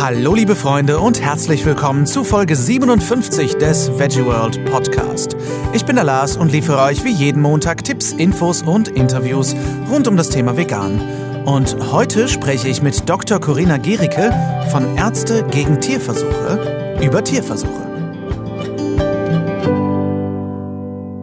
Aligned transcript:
Hallo 0.00 0.34
liebe 0.34 0.56
Freunde 0.56 0.98
und 0.98 1.20
herzlich 1.20 1.64
willkommen 1.64 2.06
zu 2.06 2.24
Folge 2.24 2.54
57 2.54 3.54
des 3.54 3.98
Veggie 3.98 4.24
World 4.24 4.64
Podcast. 4.64 5.36
Ich 5.72 5.86
bin 5.86 5.96
der 5.96 6.04
Lars 6.04 6.36
und 6.36 6.52
liefere 6.52 6.82
euch 6.82 7.04
wie 7.04 7.12
jeden 7.12 7.40
Montag 7.40 7.84
Tipps, 7.84 8.12
Infos 8.12 8.62
und 8.62 8.88
Interviews 8.88 9.54
rund 9.88 10.08
um 10.08 10.16
das 10.16 10.28
Thema 10.28 10.56
Vegan. 10.56 11.00
Und 11.44 11.92
heute 11.92 12.28
spreche 12.28 12.68
ich 12.68 12.82
mit 12.82 13.08
Dr. 13.08 13.40
Corinna 13.40 13.76
Gericke 13.76 14.34
von 14.70 14.96
Ärzte 14.96 15.44
gegen 15.50 15.80
Tierversuche 15.80 16.98
über 17.00 17.24
Tierversuche. 17.24 17.82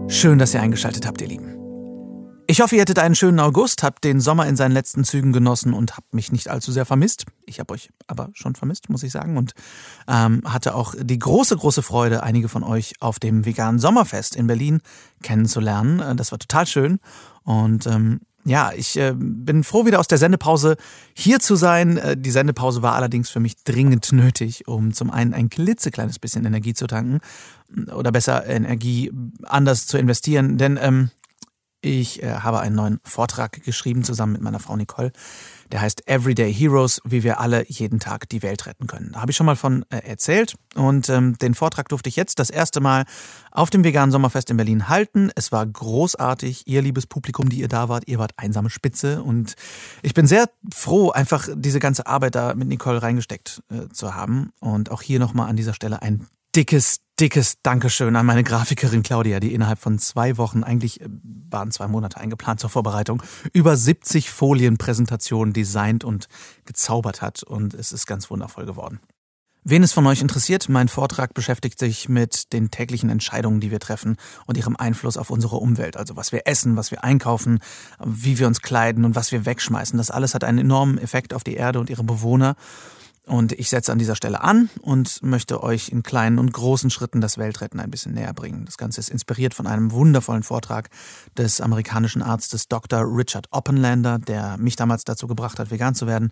Schön, 0.08 0.40
dass 0.40 0.54
ihr 0.54 0.62
eingeschaltet 0.62 1.06
habt, 1.06 1.22
ihr 1.22 1.28
Lieben. 1.28 1.59
Ich 2.52 2.62
hoffe, 2.62 2.76
ihr 2.76 2.82
hattet 2.82 2.98
einen 2.98 3.14
schönen 3.14 3.40
August, 3.40 3.84
habt 3.84 4.04
den 4.04 4.20
Sommer 4.20 4.48
in 4.48 4.56
seinen 4.56 4.72
letzten 4.72 5.04
Zügen 5.04 5.34
genossen 5.34 5.72
und 5.72 5.96
habt 5.96 6.16
mich 6.16 6.32
nicht 6.32 6.48
allzu 6.48 6.72
sehr 6.72 6.84
vermisst. 6.84 7.26
Ich 7.46 7.60
habe 7.60 7.76
euch 7.76 7.92
aber 8.08 8.30
schon 8.34 8.56
vermisst, 8.56 8.90
muss 8.90 9.04
ich 9.04 9.12
sagen. 9.12 9.38
Und 9.38 9.54
ähm, 10.08 10.42
hatte 10.46 10.74
auch 10.74 10.96
die 11.00 11.20
große, 11.20 11.56
große 11.56 11.84
Freude, 11.84 12.24
einige 12.24 12.50
von 12.50 12.64
euch 12.64 12.96
auf 13.02 13.20
dem 13.20 13.46
veganen 13.46 13.80
Sommerfest 13.80 14.36
in 14.36 14.48
Berlin 14.48 14.82
kennenzulernen. 15.22 16.00
Äh, 16.00 16.16
das 16.16 16.32
war 16.32 16.40
total 16.40 16.66
schön. 16.66 16.98
Und 17.44 17.86
ähm, 17.86 18.22
ja, 18.46 18.72
ich 18.76 18.98
äh, 18.98 19.14
bin 19.16 19.64
froh, 19.64 19.86
wieder 19.86 20.00
aus 20.00 20.08
der 20.08 20.18
Sendepause 20.18 20.78
hier 21.14 21.40
zu 21.40 21.56
sein. 21.56 21.98
Äh, 21.98 22.18
die 22.18 22.32
Sendepause 22.32 22.82
war 22.82 22.96
allerdings 22.96 23.30
für 23.30 23.40
mich 23.40 23.64
dringend 23.64 24.12
nötig, 24.12 24.68
um 24.68 24.92
zum 24.92 25.12
einen 25.12 25.36
ein 25.36 25.52
klitzekleines 25.52 26.18
bisschen 26.18 26.46
Energie 26.46 26.74
zu 26.74 26.88
tanken 26.88 27.20
oder 27.96 28.12
besser 28.12 28.48
Energie 28.48 29.12
anders 29.44 29.86
zu 29.86 30.00
investieren. 30.00 30.58
Denn 30.58 30.80
ähm, 30.82 31.12
ich 31.82 32.22
äh, 32.24 32.32
habe 32.40 32.60
einen 32.60 32.76
neuen 32.76 33.00
Vortrag 33.04 33.64
geschrieben 33.64 34.04
zusammen 34.04 34.34
mit 34.34 34.42
meiner 34.42 34.60
Frau 34.60 34.76
Nicole. 34.76 35.12
Der 35.72 35.82
heißt 35.82 36.08
Everyday 36.08 36.54
Heroes, 36.54 37.00
wie 37.06 37.24
wir 37.24 37.40
alle 37.40 37.64
jeden 37.70 38.00
Tag 38.00 38.28
die 38.30 38.42
Welt 38.42 38.66
retten 38.66 38.88
können. 38.88 39.12
Da 39.14 39.22
habe 39.22 39.32
ich 39.32 39.38
schon 39.38 39.46
mal 39.46 39.56
von 39.56 39.86
äh, 39.90 40.00
erzählt 40.00 40.56
und 40.76 41.10
ähm, 41.10 41.38
den 41.38 41.54
Vortrag 41.54 41.90
durfte 41.90 42.10
ich 42.10 42.16
jetzt 42.16 42.40
das 42.40 42.50
erste 42.50 42.82
Mal 42.82 43.06
auf 43.52 43.70
dem 43.70 43.84
veganen 43.84 44.12
Sommerfest 44.12 44.50
in 44.50 44.58
Berlin 44.58 44.90
halten. 44.90 45.32
Es 45.36 45.52
war 45.52 45.66
großartig. 45.66 46.68
Ihr 46.68 46.82
liebes 46.82 47.06
Publikum, 47.06 47.50
die 47.50 47.60
ihr 47.60 47.68
da 47.68 47.88
wart, 47.88 48.08
ihr 48.08 48.20
wart 48.20 48.34
einsame 48.38 48.70
Spitze 48.70 49.24
und 49.24 49.56
ich 50.02 50.14
bin 50.14 50.28
sehr 50.28 50.50
froh, 50.74 51.12
einfach 51.12 51.48
diese 51.56 51.80
ganze 51.80 52.08
Arbeit 52.08 52.36
da 52.36 52.56
mit 52.56 52.68
Nicole 52.68 53.02
reingesteckt 53.02 53.62
äh, 53.70 53.90
zu 53.90 54.16
haben. 54.16 54.52
Und 54.60 54.92
auch 54.92 55.02
hier 55.02 55.20
nochmal 55.20 55.50
an 55.50 55.56
dieser 55.56 55.74
Stelle 55.74 56.02
ein 56.02 56.28
dickes, 56.56 57.02
dickes 57.20 57.62
Dankeschön 57.64 58.16
an 58.16 58.26
meine 58.26 58.44
Grafikerin 58.44 59.04
Claudia, 59.04 59.40
die 59.40 59.54
innerhalb 59.54 59.80
von 59.80 60.00
zwei 60.00 60.38
Wochen, 60.38 60.64
eigentlich 60.64 61.02
äh, 61.02 61.08
waren 61.50 61.72
zwei 61.72 61.88
Monate 61.88 62.18
eingeplant 62.18 62.60
zur 62.60 62.70
Vorbereitung, 62.70 63.24
über 63.54 63.76
70 63.76 64.30
Folienpräsentationen 64.30 65.54
designt 65.54 66.04
und 66.04 66.28
gezaubert 66.66 67.22
hat. 67.22 67.44
Und 67.44 67.74
es 67.74 67.92
ist 67.92 68.06
ganz 68.06 68.30
wundervoll 68.30 68.66
geworden. 68.66 69.00
Wen 69.66 69.84
es 69.84 69.92
von 69.92 70.08
euch 70.08 70.22
interessiert, 70.22 70.70
mein 70.70 70.88
Vortrag 70.88 71.34
beschäftigt 71.34 71.80
sich 71.80 72.08
mit 72.08 72.54
den 72.54 72.72
täglichen 72.72 73.10
Entscheidungen, 73.10 73.60
die 73.60 73.72
wir 73.72 73.80
treffen 73.80 74.16
und 74.48 74.58
ihrem 74.58 74.78
Einfluss 74.78 75.18
auf 75.18 75.30
unsere 75.30 75.58
Umwelt. 75.58 75.98
Also 75.98 76.16
was 76.16 76.32
wir 76.32 76.48
essen, 76.48 76.78
was 76.78 76.92
wir 76.92 77.04
einkaufen, 77.04 77.60
wie 78.04 78.40
wir 78.40 78.48
uns 78.48 78.62
kleiden 78.62 79.04
und 79.04 79.16
was 79.16 79.34
wir 79.34 79.46
wegschmeißen. 79.46 79.98
Das 79.98 80.12
alles 80.12 80.34
hat 80.34 80.46
einen 80.46 80.60
enormen 80.60 80.98
Effekt 80.98 81.34
auf 81.34 81.44
die 81.44 81.56
Erde 81.56 81.80
und 81.82 81.90
ihre 81.90 82.04
Bewohner. 82.04 82.56
Und 83.30 83.52
ich 83.52 83.70
setze 83.70 83.92
an 83.92 84.00
dieser 84.00 84.16
Stelle 84.16 84.42
an 84.42 84.72
und 84.82 85.22
möchte 85.22 85.62
euch 85.62 85.90
in 85.90 86.02
kleinen 86.02 86.40
und 86.40 86.52
großen 86.52 86.90
Schritten 86.90 87.22
das 87.22 87.38
Weltretten 87.38 87.80
ein 87.80 87.92
bisschen 87.92 88.16
näher 88.16 88.34
bringen. 88.34 88.66
Das 88.66 88.76
Ganze 88.76 89.00
ist 89.00 89.10
inspiriert 89.10 89.54
von 89.54 89.68
einem 89.68 89.92
wundervollen 89.92 90.42
Vortrag 90.42 90.90
des 91.38 91.62
amerikanischen 91.62 92.24
Arztes 92.24 92.68
Dr. 92.68 93.02
Richard 93.06 93.46
Oppenlander, 93.52 94.18
der 94.18 94.58
mich 94.58 94.78
damals 94.78 95.04
dazu 95.04 95.28
gebracht 95.28 95.60
hat, 95.60 95.70
vegan 95.70 95.94
zu 95.94 96.08
werden. 96.08 96.32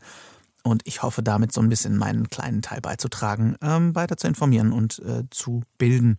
Und 0.64 0.82
ich 0.88 1.04
hoffe 1.04 1.22
damit 1.22 1.54
so 1.54 1.62
ein 1.62 1.70
bisschen 1.70 1.98
meinen 1.98 2.30
kleinen 2.30 2.64
Teil 2.64 2.82
beizutragen, 2.82 3.58
ähm, 3.62 3.94
weiter 3.94 4.18
zu 4.18 4.26
informieren 4.26 4.72
und 4.72 4.98
äh, 5.06 5.24
zu 5.30 5.62
bilden 5.78 6.18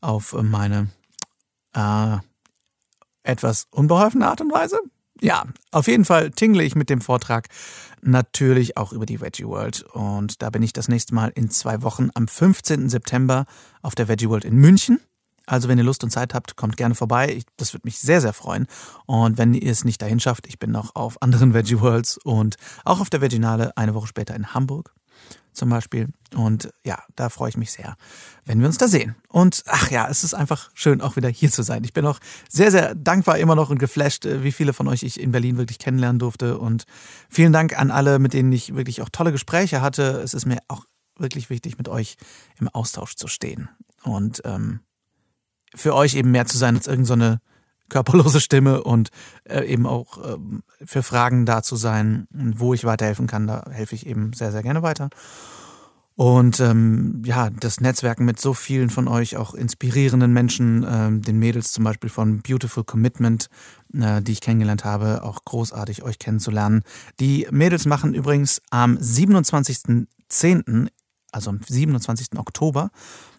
auf 0.00 0.34
meine 0.42 0.88
äh, 1.74 2.16
etwas 3.22 3.68
unbeholfene 3.70 4.26
Art 4.26 4.40
und 4.40 4.50
Weise. 4.50 4.80
Ja, 5.20 5.44
auf 5.72 5.88
jeden 5.88 6.04
Fall 6.04 6.30
tingle 6.30 6.62
ich 6.62 6.74
mit 6.74 6.90
dem 6.90 7.00
Vortrag 7.00 7.48
natürlich 8.02 8.76
auch 8.76 8.92
über 8.92 9.06
die 9.06 9.20
Veggie 9.20 9.46
World. 9.46 9.82
Und 9.92 10.42
da 10.42 10.50
bin 10.50 10.62
ich 10.62 10.72
das 10.72 10.88
nächste 10.88 11.14
Mal 11.14 11.32
in 11.34 11.50
zwei 11.50 11.82
Wochen 11.82 12.10
am 12.14 12.28
15. 12.28 12.88
September 12.88 13.44
auf 13.82 13.94
der 13.94 14.08
Veggie 14.08 14.28
World 14.28 14.44
in 14.44 14.56
München. 14.56 15.00
Also 15.46 15.68
wenn 15.68 15.78
ihr 15.78 15.84
Lust 15.84 16.04
und 16.04 16.10
Zeit 16.10 16.34
habt, 16.34 16.56
kommt 16.56 16.76
gerne 16.76 16.94
vorbei. 16.94 17.34
Ich, 17.34 17.44
das 17.56 17.72
würde 17.72 17.86
mich 17.86 17.98
sehr, 17.98 18.20
sehr 18.20 18.34
freuen. 18.34 18.66
Und 19.06 19.38
wenn 19.38 19.54
ihr 19.54 19.72
es 19.72 19.84
nicht 19.84 20.00
dahin 20.02 20.20
schafft, 20.20 20.46
ich 20.46 20.58
bin 20.58 20.70
noch 20.70 20.94
auf 20.94 21.20
anderen 21.22 21.54
Veggie 21.54 21.80
Worlds 21.80 22.18
und 22.18 22.56
auch 22.84 23.00
auf 23.00 23.10
der 23.10 23.22
Veginale 23.22 23.76
eine 23.76 23.94
Woche 23.94 24.06
später 24.06 24.36
in 24.36 24.52
Hamburg 24.54 24.94
zum 25.58 25.68
Beispiel. 25.68 26.08
Und 26.34 26.70
ja, 26.84 27.02
da 27.16 27.28
freue 27.28 27.50
ich 27.50 27.56
mich 27.56 27.72
sehr, 27.72 27.96
wenn 28.44 28.60
wir 28.60 28.66
uns 28.66 28.78
da 28.78 28.88
sehen. 28.88 29.16
Und 29.28 29.62
ach 29.66 29.90
ja, 29.90 30.08
es 30.08 30.24
ist 30.24 30.34
einfach 30.34 30.70
schön, 30.74 31.00
auch 31.00 31.16
wieder 31.16 31.28
hier 31.28 31.50
zu 31.50 31.62
sein. 31.62 31.84
Ich 31.84 31.92
bin 31.92 32.06
auch 32.06 32.18
sehr, 32.48 32.70
sehr 32.70 32.94
dankbar 32.94 33.38
immer 33.38 33.54
noch 33.54 33.70
und 33.70 33.78
geflasht, 33.78 34.24
äh, 34.24 34.42
wie 34.42 34.52
viele 34.52 34.72
von 34.72 34.88
euch 34.88 35.02
ich 35.02 35.20
in 35.20 35.32
Berlin 35.32 35.58
wirklich 35.58 35.78
kennenlernen 35.78 36.18
durfte. 36.18 36.58
Und 36.58 36.84
vielen 37.28 37.52
Dank 37.52 37.78
an 37.78 37.90
alle, 37.90 38.18
mit 38.18 38.32
denen 38.32 38.52
ich 38.52 38.74
wirklich 38.74 39.02
auch 39.02 39.08
tolle 39.10 39.32
Gespräche 39.32 39.80
hatte. 39.80 40.20
Es 40.22 40.32
ist 40.32 40.46
mir 40.46 40.58
auch 40.68 40.84
wirklich 41.18 41.50
wichtig, 41.50 41.76
mit 41.78 41.88
euch 41.88 42.16
im 42.58 42.68
Austausch 42.68 43.16
zu 43.16 43.26
stehen. 43.28 43.68
Und 44.02 44.40
ähm, 44.44 44.80
für 45.74 45.94
euch 45.94 46.14
eben 46.14 46.30
mehr 46.30 46.46
zu 46.46 46.56
sein 46.56 46.76
als 46.76 46.86
irgendeine 46.86 47.32
so 47.32 47.38
körperlose 47.88 48.40
Stimme 48.40 48.82
und 48.82 49.10
äh, 49.44 49.64
eben 49.64 49.86
auch 49.86 50.18
äh, 50.18 50.36
für 50.84 51.02
Fragen 51.02 51.46
da 51.46 51.62
zu 51.62 51.76
sein, 51.76 52.26
wo 52.30 52.74
ich 52.74 52.84
weiterhelfen 52.84 53.26
kann, 53.26 53.46
da 53.46 53.64
helfe 53.70 53.94
ich 53.94 54.06
eben 54.06 54.32
sehr, 54.32 54.52
sehr 54.52 54.62
gerne 54.62 54.82
weiter. 54.82 55.10
Und 56.18 56.58
ähm, 56.58 57.22
ja, 57.24 57.48
das 57.48 57.80
Netzwerken 57.80 58.24
mit 58.24 58.40
so 58.40 58.52
vielen 58.52 58.90
von 58.90 59.06
euch, 59.06 59.36
auch 59.36 59.54
inspirierenden 59.54 60.32
Menschen, 60.32 60.84
ähm, 60.88 61.22
den 61.22 61.38
Mädels 61.38 61.70
zum 61.70 61.84
Beispiel 61.84 62.10
von 62.10 62.42
Beautiful 62.42 62.82
Commitment, 62.82 63.48
äh, 63.94 64.20
die 64.20 64.32
ich 64.32 64.40
kennengelernt 64.40 64.84
habe, 64.84 65.22
auch 65.22 65.44
großartig 65.44 66.02
euch 66.02 66.18
kennenzulernen. 66.18 66.82
Die 67.20 67.46
Mädels 67.52 67.86
machen 67.86 68.14
übrigens 68.14 68.60
am 68.70 68.96
27.10., 68.96 70.88
also 71.30 71.50
am 71.50 71.60
27. 71.64 72.36
Oktober, 72.36 72.90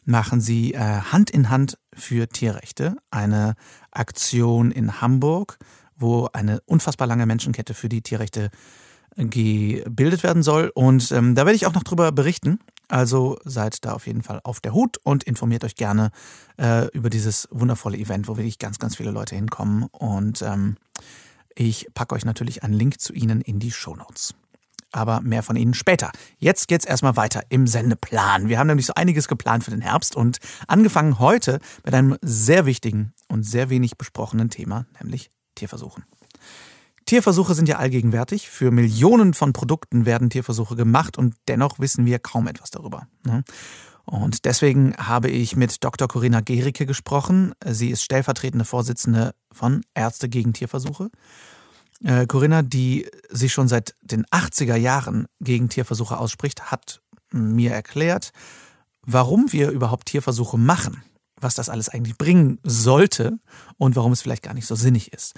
machen 0.09 0.41
sie 0.41 0.73
äh, 0.73 0.79
Hand 0.79 1.29
in 1.29 1.49
Hand 1.49 1.77
für 1.93 2.27
Tierrechte, 2.27 2.97
eine 3.11 3.55
Aktion 3.91 4.71
in 4.71 5.01
Hamburg, 5.01 5.57
wo 5.95 6.27
eine 6.33 6.61
unfassbar 6.65 7.07
lange 7.07 7.25
Menschenkette 7.25 7.73
für 7.73 7.89
die 7.89 8.01
Tierrechte 8.01 8.49
gebildet 9.15 10.23
werden 10.23 10.43
soll. 10.43 10.71
Und 10.73 11.11
ähm, 11.11 11.35
da 11.35 11.45
werde 11.45 11.55
ich 11.55 11.65
auch 11.65 11.73
noch 11.73 11.83
drüber 11.83 12.11
berichten. 12.11 12.59
Also 12.87 13.37
seid 13.43 13.85
da 13.85 13.93
auf 13.93 14.07
jeden 14.07 14.23
Fall 14.23 14.41
auf 14.43 14.61
der 14.61 14.73
Hut 14.73 14.97
und 15.03 15.23
informiert 15.25 15.63
euch 15.63 15.75
gerne 15.75 16.09
äh, 16.57 16.87
über 16.87 17.11
dieses 17.11 17.47
wundervolle 17.51 17.97
Event, 17.97 18.27
wo 18.27 18.37
wirklich 18.37 18.57
ganz, 18.57 18.79
ganz 18.79 18.95
viele 18.95 19.11
Leute 19.11 19.35
hinkommen. 19.35 19.83
Und 19.91 20.41
ähm, 20.41 20.77
ich 21.53 21.87
packe 21.93 22.15
euch 22.15 22.25
natürlich 22.25 22.63
einen 22.63 22.73
Link 22.73 22.99
zu 22.99 23.13
ihnen 23.13 23.41
in 23.41 23.59
die 23.59 23.71
Show 23.71 23.95
Notes 23.95 24.33
aber 24.91 25.21
mehr 25.21 25.43
von 25.43 25.55
Ihnen 25.55 25.73
später. 25.73 26.11
Jetzt 26.37 26.67
geht's 26.67 26.85
erstmal 26.85 27.15
weiter 27.15 27.43
im 27.49 27.67
Sendeplan. 27.67 28.49
Wir 28.49 28.59
haben 28.59 28.67
nämlich 28.67 28.85
so 28.85 28.93
einiges 28.95 29.27
geplant 29.27 29.63
für 29.63 29.71
den 29.71 29.81
Herbst 29.81 30.15
und 30.15 30.39
angefangen 30.67 31.19
heute 31.19 31.59
mit 31.83 31.93
einem 31.93 32.17
sehr 32.21 32.65
wichtigen 32.65 33.13
und 33.27 33.43
sehr 33.43 33.69
wenig 33.69 33.97
besprochenen 33.97 34.49
Thema, 34.49 34.85
nämlich 35.01 35.29
Tierversuchen. 35.55 36.03
Tierversuche 37.05 37.55
sind 37.55 37.67
ja 37.67 37.77
allgegenwärtig. 37.77 38.49
Für 38.49 38.71
Millionen 38.71 39.33
von 39.33 39.51
Produkten 39.51 40.05
werden 40.05 40.29
Tierversuche 40.29 40.75
gemacht 40.75 41.17
und 41.17 41.35
dennoch 41.47 41.79
wissen 41.79 42.05
wir 42.05 42.19
kaum 42.19 42.47
etwas 42.47 42.69
darüber. 42.69 43.07
Ne? 43.25 43.43
Und 44.05 44.45
deswegen 44.45 44.95
habe 44.97 45.29
ich 45.29 45.55
mit 45.55 45.83
Dr. 45.83 46.07
Corinna 46.07 46.41
Gericke 46.41 46.85
gesprochen. 46.85 47.53
Sie 47.65 47.89
ist 47.89 48.03
stellvertretende 48.03 48.65
Vorsitzende 48.65 49.33
von 49.51 49.81
Ärzte 49.93 50.29
gegen 50.29 50.53
Tierversuche 50.53 51.09
äh, 52.03 52.25
Corinna, 52.25 52.61
die 52.61 53.07
sich 53.29 53.53
schon 53.53 53.67
seit 53.67 53.95
den 54.01 54.25
80er 54.25 54.75
Jahren 54.75 55.27
gegen 55.39 55.69
Tierversuche 55.69 56.17
ausspricht, 56.17 56.71
hat 56.71 57.01
mir 57.31 57.71
erklärt, 57.71 58.31
warum 59.01 59.51
wir 59.51 59.71
überhaupt 59.71 60.07
Tierversuche 60.07 60.57
machen, 60.57 61.03
was 61.39 61.55
das 61.55 61.69
alles 61.69 61.89
eigentlich 61.89 62.17
bringen 62.17 62.59
sollte 62.63 63.39
und 63.77 63.95
warum 63.95 64.11
es 64.11 64.21
vielleicht 64.21 64.43
gar 64.43 64.53
nicht 64.53 64.67
so 64.67 64.75
sinnig 64.75 65.13
ist. 65.13 65.35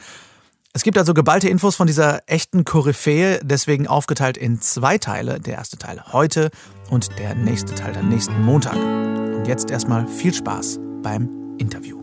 Es 0.74 0.84
gibt 0.84 0.98
also 0.98 1.14
geballte 1.14 1.50
Infos 1.50 1.76
von 1.76 1.88
dieser 1.88 2.22
echten 2.28 2.64
Koryphäe, 2.64 3.42
deswegen 3.44 3.88
aufgeteilt 3.88 4.38
in 4.38 4.62
zwei 4.62 4.98
Teile. 4.98 5.40
Der 5.40 5.56
erste 5.56 5.78
Teil 5.78 6.02
heute 6.14 6.50
und 6.90 7.20
der 7.20 7.36
nächste 7.36 7.76
Teil 7.76 7.92
dann 7.92 8.08
nächsten 8.08 8.42
Montag. 8.42 8.78
Und 8.78 9.48
jetzt 9.48 9.70
erstmal 9.70 10.08
viel 10.08 10.34
Spaß 10.34 10.80
beim 11.04 11.58
Interview. 11.58 12.01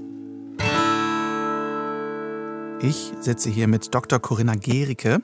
Ich 2.80 3.12
sitze 3.18 3.50
hier 3.50 3.66
mit 3.66 3.92
Dr. 3.92 4.20
Corinna 4.20 4.54
Gericke 4.54 5.20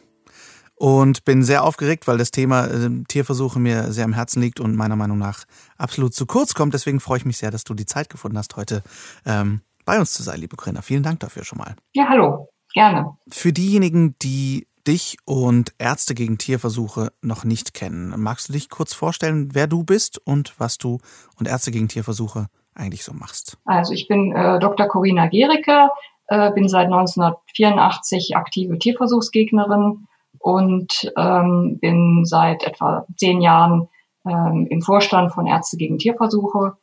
und 0.74 1.24
bin 1.24 1.44
sehr 1.44 1.62
aufgeregt, 1.62 2.08
weil 2.08 2.18
das 2.18 2.32
Thema 2.32 2.66
äh, 2.66 2.90
Tierversuche 3.06 3.60
mir 3.60 3.92
sehr 3.92 4.04
am 4.04 4.12
Herzen 4.12 4.42
liegt 4.42 4.58
und 4.58 4.74
meiner 4.74 4.96
Meinung 4.96 5.18
nach 5.18 5.44
absolut 5.78 6.14
zu 6.14 6.26
kurz 6.26 6.54
kommt. 6.54 6.74
Deswegen 6.74 6.98
freue 6.98 7.18
ich 7.18 7.24
mich 7.24 7.38
sehr, 7.38 7.52
dass 7.52 7.62
du 7.62 7.74
die 7.74 7.86
Zeit 7.86 8.08
gefunden 8.08 8.38
hast, 8.38 8.56
heute 8.56 8.82
ähm, 9.24 9.60
bei 9.84 10.00
uns 10.00 10.12
zu 10.12 10.24
sein, 10.24 10.40
liebe 10.40 10.56
Corinna. 10.56 10.82
Vielen 10.82 11.04
Dank 11.04 11.20
dafür 11.20 11.44
schon 11.44 11.58
mal. 11.58 11.76
Ja, 11.92 12.08
hallo, 12.08 12.48
gerne. 12.72 13.16
Für 13.28 13.52
diejenigen, 13.52 14.16
die 14.20 14.66
dich 14.84 15.18
und 15.24 15.74
Ärzte 15.78 16.14
gegen 16.14 16.38
Tierversuche 16.38 17.12
noch 17.22 17.44
nicht 17.44 17.72
kennen, 17.72 18.14
magst 18.20 18.48
du 18.48 18.52
dich 18.52 18.68
kurz 18.68 18.94
vorstellen, 18.94 19.50
wer 19.52 19.68
du 19.68 19.84
bist 19.84 20.20
und 20.26 20.54
was 20.58 20.76
du 20.78 20.98
und 21.38 21.46
Ärzte 21.46 21.70
gegen 21.70 21.86
Tierversuche 21.86 22.48
eigentlich 22.74 23.04
so 23.04 23.12
machst? 23.12 23.58
Also 23.64 23.92
ich 23.92 24.08
bin 24.08 24.32
äh, 24.32 24.58
Dr. 24.58 24.88
Corinna 24.88 25.28
Gericke, 25.28 25.88
äh, 26.28 26.52
bin 26.52 26.68
seit 26.68 26.86
1984 26.86 28.36
aktive 28.36 28.78
Tierversuchsgegnerin 28.78 30.06
und 30.38 31.12
ähm, 31.16 31.78
bin 31.80 32.24
seit 32.24 32.64
etwa 32.64 33.06
zehn 33.16 33.40
Jahren 33.40 33.88
ähm, 34.26 34.66
im 34.70 34.82
Vorstand 34.82 35.32
von 35.32 35.46
Ärzte 35.46 35.76
gegen 35.76 35.98
Tierversuche. 35.98 36.76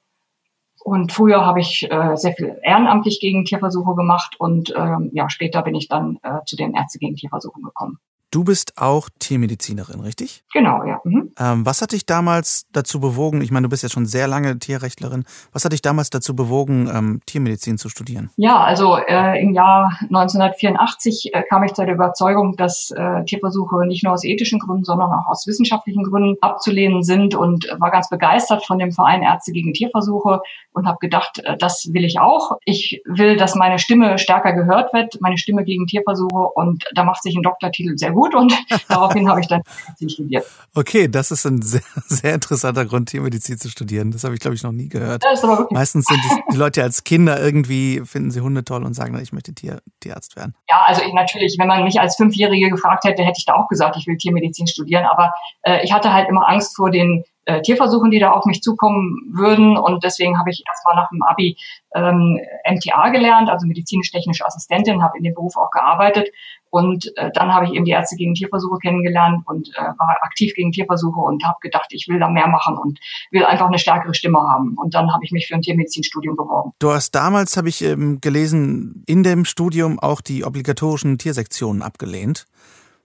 Und 0.83 1.11
früher 1.11 1.45
habe 1.45 1.59
ich 1.59 1.88
äh, 1.91 2.15
sehr 2.15 2.33
viel 2.33 2.59
ehrenamtlich 2.63 3.19
gegen 3.19 3.45
Tierversuche 3.45 3.93
gemacht 3.93 4.39
und 4.39 4.73
ähm, 4.75 5.11
ja, 5.13 5.29
später 5.29 5.61
bin 5.61 5.75
ich 5.75 5.87
dann 5.87 6.17
äh, 6.23 6.39
zu 6.45 6.55
den 6.55 6.73
Ärzte 6.73 6.97
gegen 6.97 7.15
Tierversuche 7.15 7.61
gekommen. 7.61 7.99
Du 8.31 8.45
bist 8.45 8.78
auch 8.78 9.10
Tiermedizinerin, 9.19 10.00
richtig? 10.00 10.45
Genau, 10.54 10.86
ja. 10.86 11.01
Mhm. 11.04 11.33
Ähm, 11.38 11.66
was 11.66 11.81
hat 11.81 11.92
dich 11.92 12.06
damals 12.06 12.66
dazu 12.72 13.01
bewogen, 13.01 13.42
ich 13.42 13.51
meine, 13.51 13.66
du 13.66 13.69
bist 13.69 13.83
jetzt 13.83 13.92
schon 13.92 14.06
sehr 14.06 14.25
lange 14.25 14.57
Tierrechtlerin, 14.57 15.25
was 15.51 15.66
hat 15.66 15.74
dich 15.74 15.81
damals 15.81 16.12
dazu 16.12 16.33
bewogen, 16.33 16.89
ähm, 16.94 17.19
Tiermedizin 17.25 17.78
zu 17.78 17.89
studieren? 17.89 18.30
Ja, 18.38 18.62
also 18.62 18.95
äh, 18.95 19.42
im 19.42 19.54
Jahr 19.54 19.98
1984 20.04 21.31
äh, 21.33 21.44
kam 21.50 21.66
ich 21.66 21.74
zu 21.74 21.83
der 21.83 21.95
Überzeugung, 21.95 22.56
dass 22.56 22.92
äh, 22.92 23.25
Tierversuche 23.25 23.86
nicht 23.86 24.06
nur 24.06 24.13
aus 24.13 24.24
ethischen 24.24 24.60
Gründen, 24.60 24.86
sondern 24.86 25.12
auch 25.12 25.28
aus 25.28 25.45
wissenschaftlichen 25.45 26.06
Gründen 26.06 26.38
abzulehnen 26.39 27.04
sind 27.04 27.36
und 27.36 27.68
war 27.80 27.92
ganz 27.92 28.07
begeistert 28.07 28.66
von 28.66 28.80
dem 28.80 28.94
Verein 28.94 29.24
Ärzte 29.24 29.51
gegen 29.51 29.74
Tierversuche 29.74 30.39
und 30.72 30.88
habe 30.88 31.00
gedacht, 31.01 31.39
äh, 31.44 31.57
das 31.57 31.89
will 31.92 32.06
ich 32.06 32.22
auch. 32.22 32.60
Ich 32.63 33.01
will, 33.04 33.36
dass 33.36 33.56
meine 33.56 33.78
Stimme 33.78 34.18
stärker 34.18 34.54
gehört 34.54 34.94
wird, 34.94 35.19
meine 35.19 35.38
Stimme 35.38 35.66
gegen 35.66 35.86
Tierversuche 35.86 36.48
und 36.56 36.86
da 36.95 37.04
macht 37.04 37.24
sich 37.24 37.36
ein 37.36 37.44
Doktortitel 37.44 37.98
sehr 37.98 38.12
gut 38.12 38.20
gut 38.21 38.35
und 38.35 38.53
daraufhin 38.88 39.29
habe 39.29 39.41
ich 39.41 39.47
dann 39.47 39.62
Medizin 39.88 40.09
studiert. 40.09 40.45
Okay, 40.75 41.07
das 41.07 41.31
ist 41.31 41.45
ein 41.45 41.62
sehr, 41.62 41.81
sehr 42.06 42.33
interessanter 42.33 42.85
Grund, 42.85 43.09
Tiermedizin 43.09 43.57
zu 43.57 43.69
studieren. 43.69 44.12
Das 44.12 44.23
habe 44.23 44.33
ich, 44.33 44.39
glaube 44.39 44.56
ich, 44.56 44.63
noch 44.63 44.71
nie 44.71 44.89
gehört. 44.89 45.23
Meistens 45.71 46.06
sind 46.06 46.19
die, 46.23 46.41
die 46.53 46.57
Leute 46.57 46.83
als 46.83 47.03
Kinder 47.03 47.41
irgendwie, 47.41 48.01
finden 48.06 48.31
sie 48.31 48.41
Hunde 48.41 48.63
toll 48.63 48.83
und 48.83 48.94
sagen, 48.94 49.18
ich 49.21 49.33
möchte 49.33 49.53
Tier, 49.53 49.81
Tierarzt 50.00 50.35
werden. 50.35 50.53
Ja, 50.69 50.83
also 50.85 51.01
ich, 51.01 51.13
natürlich, 51.13 51.57
wenn 51.59 51.68
man 51.68 51.83
mich 51.83 52.00
als 52.00 52.15
Fünfjährige 52.15 52.69
gefragt 52.69 53.03
hätte, 53.03 53.23
hätte 53.23 53.38
ich 53.38 53.45
da 53.45 53.56
auch 53.56 53.68
gesagt, 53.68 53.97
ich 53.97 54.07
will 54.07 54.18
Tiermedizin 54.18 54.68
studieren. 54.68 55.06
Aber 55.06 55.31
äh, 55.63 55.83
ich 55.83 55.91
hatte 55.91 56.13
halt 56.13 56.29
immer 56.29 56.47
Angst 56.47 56.75
vor 56.75 56.91
den 56.91 57.23
äh, 57.45 57.62
Tierversuchen, 57.62 58.12
die 58.12 58.19
da 58.19 58.31
auf 58.31 58.45
mich 58.45 58.62
zukommen 58.62 59.18
würden. 59.31 59.77
Und 59.77 60.03
deswegen 60.03 60.38
habe 60.39 60.51
ich 60.51 60.63
erstmal 60.68 60.95
nach 60.95 61.09
dem 61.09 61.23
Abi 61.23 61.57
ähm, 61.95 62.39
MTA 62.69 63.09
gelernt, 63.09 63.50
also 63.50 63.68
medizinisch-technische 63.68 64.45
Assistentin, 64.45 65.03
habe 65.03 65.18
in 65.18 65.23
dem 65.23 65.33
Beruf 65.33 65.57
auch 65.57 65.71
gearbeitet. 65.71 66.29
Und 66.71 67.15
äh, 67.18 67.29
dann 67.33 67.53
habe 67.53 67.65
ich 67.65 67.73
eben 67.73 67.85
die 67.85 67.91
Ärzte 67.91 68.15
gegen 68.15 68.33
Tierversuche 68.33 68.79
kennengelernt 68.79 69.44
und 69.45 69.69
äh, 69.75 69.81
war 69.81 70.18
aktiv 70.21 70.53
gegen 70.56 70.71
Tierversuche 70.71 71.19
und 71.19 71.44
habe 71.44 71.57
gedacht, 71.62 71.88
ich 71.91 72.07
will 72.07 72.18
da 72.18 72.29
mehr 72.29 72.47
machen 72.47 72.77
und 72.77 73.00
will 73.29 73.45
einfach 73.45 73.68
eine 73.68 73.77
stärkere 73.77 74.13
Stimme 74.13 74.39
haben. 74.39 74.75
Und 74.77 74.95
dann 74.95 75.13
habe 75.13 75.23
ich 75.23 75.31
mich 75.31 75.47
für 75.47 75.56
ein 75.56 75.62
Tiermedizinstudium 75.62 76.35
beworben. 76.38 76.71
Du 76.79 76.91
hast 76.91 77.12
damals, 77.12 77.57
habe 77.57 77.69
ich 77.69 77.83
ähm, 77.83 78.21
gelesen, 78.21 79.03
in 79.06 79.21
dem 79.21 79.44
Studium 79.44 80.00
auch 80.00 80.21
die 80.21 80.45
obligatorischen 80.45 81.18
Tiersektionen 81.18 81.81
abgelehnt. 81.81 82.45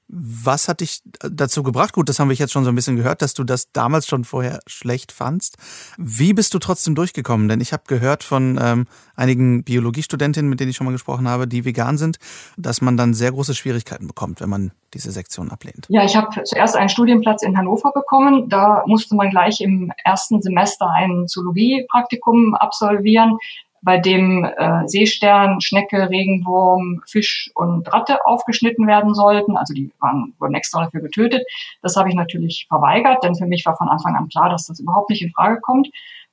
Was 0.09 0.69
hat 0.69 0.81
dich 0.81 1.03
dazu 1.19 1.63
gebracht? 1.63 1.93
Gut, 1.93 2.09
das 2.09 2.21
haben 2.21 2.29
wir 2.29 2.37
jetzt 2.37 2.53
schon 2.53 2.65
so 2.65 2.71
ein 2.71 2.75
bisschen 2.75 2.97
gehört, 2.97 3.23
dass 3.23 3.35
du 3.35 3.45
das 3.45 3.73
damals 3.73 4.07
schon 4.07 4.25
vorher 4.25 4.61
schlecht 4.67 5.11
fandst. 5.11 5.57
Wie 5.99 6.33
bist 6.33 6.55
du 6.55 6.59
trotzdem 6.59 6.95
durchgekommen? 6.95 7.49
Denn 7.49 7.61
ich 7.61 7.73
habe 7.73 7.83
gehört 7.87 8.23
von 8.23 8.59
ähm, 8.63 8.87
einigen 9.17 9.65
Biologiestudentinnen, 9.65 10.49
mit 10.49 10.61
denen 10.61 10.71
ich 10.71 10.77
schon 10.77 10.85
mal 10.85 10.93
gesprochen 10.93 11.29
habe, 11.29 11.49
die 11.49 11.65
vegan 11.65 11.99
sind, 11.99 12.19
dass 12.57 12.81
man 12.81 12.97
dann 12.97 13.15
sehr 13.15 13.33
große 13.33 13.55
Schwierigkeiten 13.55 14.07
bekommt, 14.07 14.41
wenn 14.41 14.49
man 14.49 14.73
diese 14.95 15.11
Sektion 15.11 15.51
ablehnt. 15.51 15.87
Ja, 15.89 16.05
ich 16.05 16.17
habe 16.17 16.43
zuerst 16.45 16.77
einen 16.77 16.89
Studienplatz 16.89 17.43
in 17.43 17.59
Hannover 17.59 17.93
bekommen. 17.93 18.49
Da 18.49 18.85
musste 18.87 19.17
man 19.17 19.31
gleich 19.31 19.61
im 19.61 19.93
ersten 20.05 20.41
Semester 20.41 20.89
ein 20.95 21.27
Zoologiepraktikum 21.27 22.55
absolvieren 22.55 23.39
bei 23.87 23.99
dem 23.99 24.45
äh, 24.45 24.89
Seestern, 24.89 25.61
Schnecke, 25.61 26.11
Regenwurm, 26.11 27.03
Fisch 27.07 27.53
und 27.55 27.91
Ratte 27.93 28.19
aufgeschnitten 28.27 28.89
werden 28.89 29.15
sollten. 29.15 29.57
Also 29.57 29.75
die 29.75 29.93
waren, 30.01 30.35
wurden 30.41 30.57
extra 30.57 30.85
dafür 30.85 31.01
getötet. 31.01 31.47
Das 31.83 31.95
habe 31.95 32.09
ich 32.09 32.17
natürlich 32.17 32.67
verweigert, 32.69 33.23
denn 33.23 33.37
für 33.37 33.47
mich 33.47 33.65
war 33.65 33.77
von 33.77 33.89
Anfang 33.89 34.17
an 34.17 34.29
klar, 34.29 34.51
dass 34.51 34.67
das 34.67 34.81
überhaupt 34.81 35.11
nicht 35.11 35.23
in 35.23 35.31
Frage 35.31 35.61
kommt. 35.61 35.89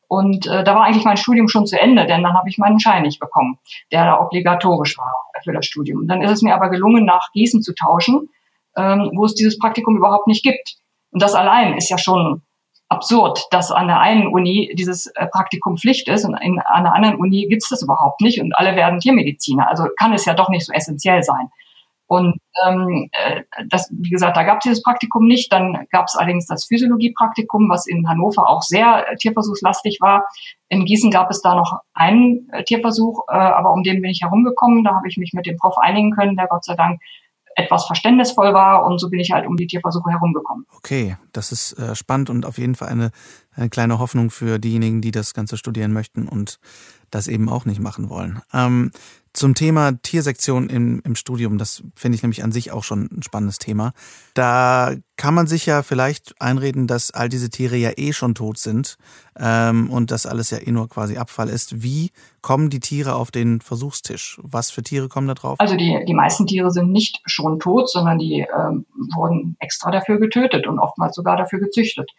Und 0.08 0.48
äh, 0.48 0.64
da 0.64 0.74
war 0.74 0.86
eigentlich 0.86 1.06
mein 1.06 1.16
Studium 1.16 1.48
schon 1.48 1.68
zu 1.68 1.80
Ende, 1.80 2.08
denn 2.08 2.24
dann 2.24 2.34
habe 2.34 2.50
ich 2.50 2.58
meinen 2.58 2.80
Schein 2.80 3.04
nicht 3.04 3.20
bekommen, 3.20 3.60
der 3.92 4.06
da 4.06 4.20
obligatorisch 4.20 4.98
war 4.98 5.14
für 5.44 5.54
das 5.54 5.68
Studium. 5.68 6.08
Dann 6.08 6.24
ist 6.24 6.32
es 6.32 6.42
mir 6.42 6.56
aber 6.56 6.72
gelungen, 6.72 7.06
nach 7.06 7.32
Gießen 7.34 7.62
zu 7.62 7.76
tauschen, 7.76 8.30
ähm, 8.76 9.12
wo 9.14 9.26
es 9.26 9.36
dieses 9.36 9.60
Praktikum 9.60 9.96
überhaupt 9.96 10.26
nicht 10.26 10.44
gibt. 10.44 10.78
Und 11.12 11.22
das 11.22 11.36
allein 11.36 11.78
ist 11.78 11.92
ja 11.92 12.00
schon 12.00 12.42
absurd, 12.94 13.48
dass 13.52 13.72
an 13.72 13.88
der 13.88 14.00
einen 14.00 14.28
Uni 14.28 14.74
dieses 14.78 15.08
äh, 15.08 15.28
Praktikum 15.28 15.78
Pflicht 15.78 16.08
ist 16.08 16.26
und 16.26 16.36
in, 16.36 16.60
an 16.60 16.84
der 16.84 16.94
anderen 16.94 17.18
Uni 17.18 17.48
gibt 17.50 17.64
es 17.64 17.70
das 17.70 17.82
überhaupt 17.82 18.22
nicht 18.22 18.40
und 18.40 18.54
alle 18.58 18.76
werden 18.76 19.00
Tiermediziner. 19.00 19.68
Also 19.70 19.88
kann 20.00 20.14
es 20.14 20.26
ja 20.26 20.34
doch 20.34 20.50
nicht 20.50 20.66
so 20.66 20.74
essentiell 20.74 21.24
sein. 21.24 21.50
Und 22.08 22.38
ähm, 22.68 23.10
äh, 23.12 23.44
das, 23.70 23.90
wie 23.92 24.10
gesagt, 24.10 24.38
da 24.38 24.44
gab 24.44 24.58
es 24.58 24.64
dieses 24.64 24.84
Praktikum 24.84 25.26
nicht. 25.26 25.52
Dann 25.52 25.88
gab 25.90 26.06
es 26.06 26.16
allerdings 26.16 26.46
das 26.46 26.66
Physiologiepraktikum, 26.66 27.70
was 27.70 27.88
in 27.88 28.08
Hannover 28.08 28.48
auch 28.48 28.62
sehr 28.62 29.10
äh, 29.10 29.16
tierversuchslastig 29.16 29.98
war. 30.00 30.28
In 30.70 30.86
Gießen 30.86 31.10
gab 31.10 31.32
es 31.32 31.42
da 31.42 31.56
noch 31.56 31.80
einen 31.94 32.50
äh, 32.52 32.64
Tierversuch, 32.64 33.24
äh, 33.30 33.34
aber 33.34 33.72
um 33.72 33.84
den 33.84 34.02
bin 34.02 34.12
ich 34.12 34.22
herumgekommen. 34.22 34.84
Da 34.84 34.94
habe 34.94 35.08
ich 35.08 35.18
mich 35.18 35.34
mit 35.34 35.48
dem 35.48 35.58
Prof 35.58 35.78
einigen 35.78 36.12
können, 36.12 36.36
der 36.36 36.48
Gott 36.48 36.66
sei 36.66 36.76
Dank 36.76 37.00
etwas 37.56 37.86
verständnisvoll 37.86 38.54
war 38.54 38.86
und 38.86 39.00
so 39.00 39.10
bin 39.10 39.20
ich 39.20 39.32
halt 39.32 39.48
um 39.48 39.58
die 39.58 39.68
Tierversuche 39.68 40.12
herumgekommen. 40.12 40.66
Okay, 40.76 41.18
das 41.32 41.52
ist 41.52 41.74
äh, 41.74 41.96
spannend 41.96 42.30
und 42.30 42.46
auf 42.46 42.58
jeden 42.58 42.76
Fall 42.76 42.90
eine, 42.90 43.12
eine 43.56 43.70
kleine 43.70 44.00
Hoffnung 44.00 44.30
für 44.30 44.60
diejenigen, 44.60 45.02
die 45.02 45.12
das 45.12 45.34
Ganze 45.34 45.58
studieren 45.58 45.94
möchten 45.94 46.28
und 46.28 46.60
das 47.12 47.28
eben 47.28 47.50
auch 47.50 47.66
nicht 47.66 47.80
machen 47.80 48.10
wollen. 48.10 48.42
Ähm, 48.54 48.92
zum 49.34 49.56
Thema 49.56 49.94
Tiersektion 50.04 50.70
im, 50.70 51.02
im 51.04 51.16
Studium, 51.16 51.58
das 51.58 51.84
finde 51.96 52.16
ich 52.16 52.22
nämlich 52.22 52.44
an 52.44 52.52
sich 52.52 52.72
auch 52.72 52.84
schon 52.84 53.10
ein 53.12 53.24
spannendes 53.24 53.58
Thema. 53.58 53.94
Da 54.36 54.94
kann 55.16 55.34
man 55.34 55.48
sich 55.48 55.66
ja 55.66 55.82
vielleicht 55.82 56.40
einreden, 56.40 56.86
dass 56.86 57.10
all 57.10 57.30
diese 57.30 57.50
Tiere 57.50 57.76
ja 57.76 57.92
eh 57.98 58.14
schon 58.14 58.36
tot 58.36 58.60
sind 58.60 58.98
ähm, 59.36 59.90
und 59.90 60.12
das 60.12 60.28
alles 60.28 60.52
ja 60.52 60.60
eh 60.60 60.72
nur 60.72 60.88
quasi 60.88 61.18
Abfall 61.18 61.50
ist. 61.50 61.82
Wie 61.82 62.12
kommen 62.42 62.70
die 62.70 62.80
Tiere 62.80 63.16
auf 63.16 63.32
den 63.32 63.60
Versuchstisch? 63.60 64.40
Was 64.44 64.70
für 64.70 64.84
Tiere 64.84 65.10
kommen 65.10 65.28
da 65.28 65.34
drauf? 65.34 65.60
Also 65.60 65.76
die, 65.76 66.00
die 66.08 66.14
meisten 66.14 66.46
Tiere 66.46 66.70
sind 66.70 66.92
nicht 66.92 67.22
schon 67.26 67.60
tot, 67.60 67.90
sondern 67.90 68.20
die 68.20 68.46
ähm, 68.56 68.86
wurden 69.16 69.56
extra 69.60 69.90
dafür 69.90 70.20
getötet 70.20 70.68
und 70.68 70.78
oftmals 70.78 71.16
sogar 71.16 71.38
dafür 71.38 71.60
gezüchtet. 71.60 72.12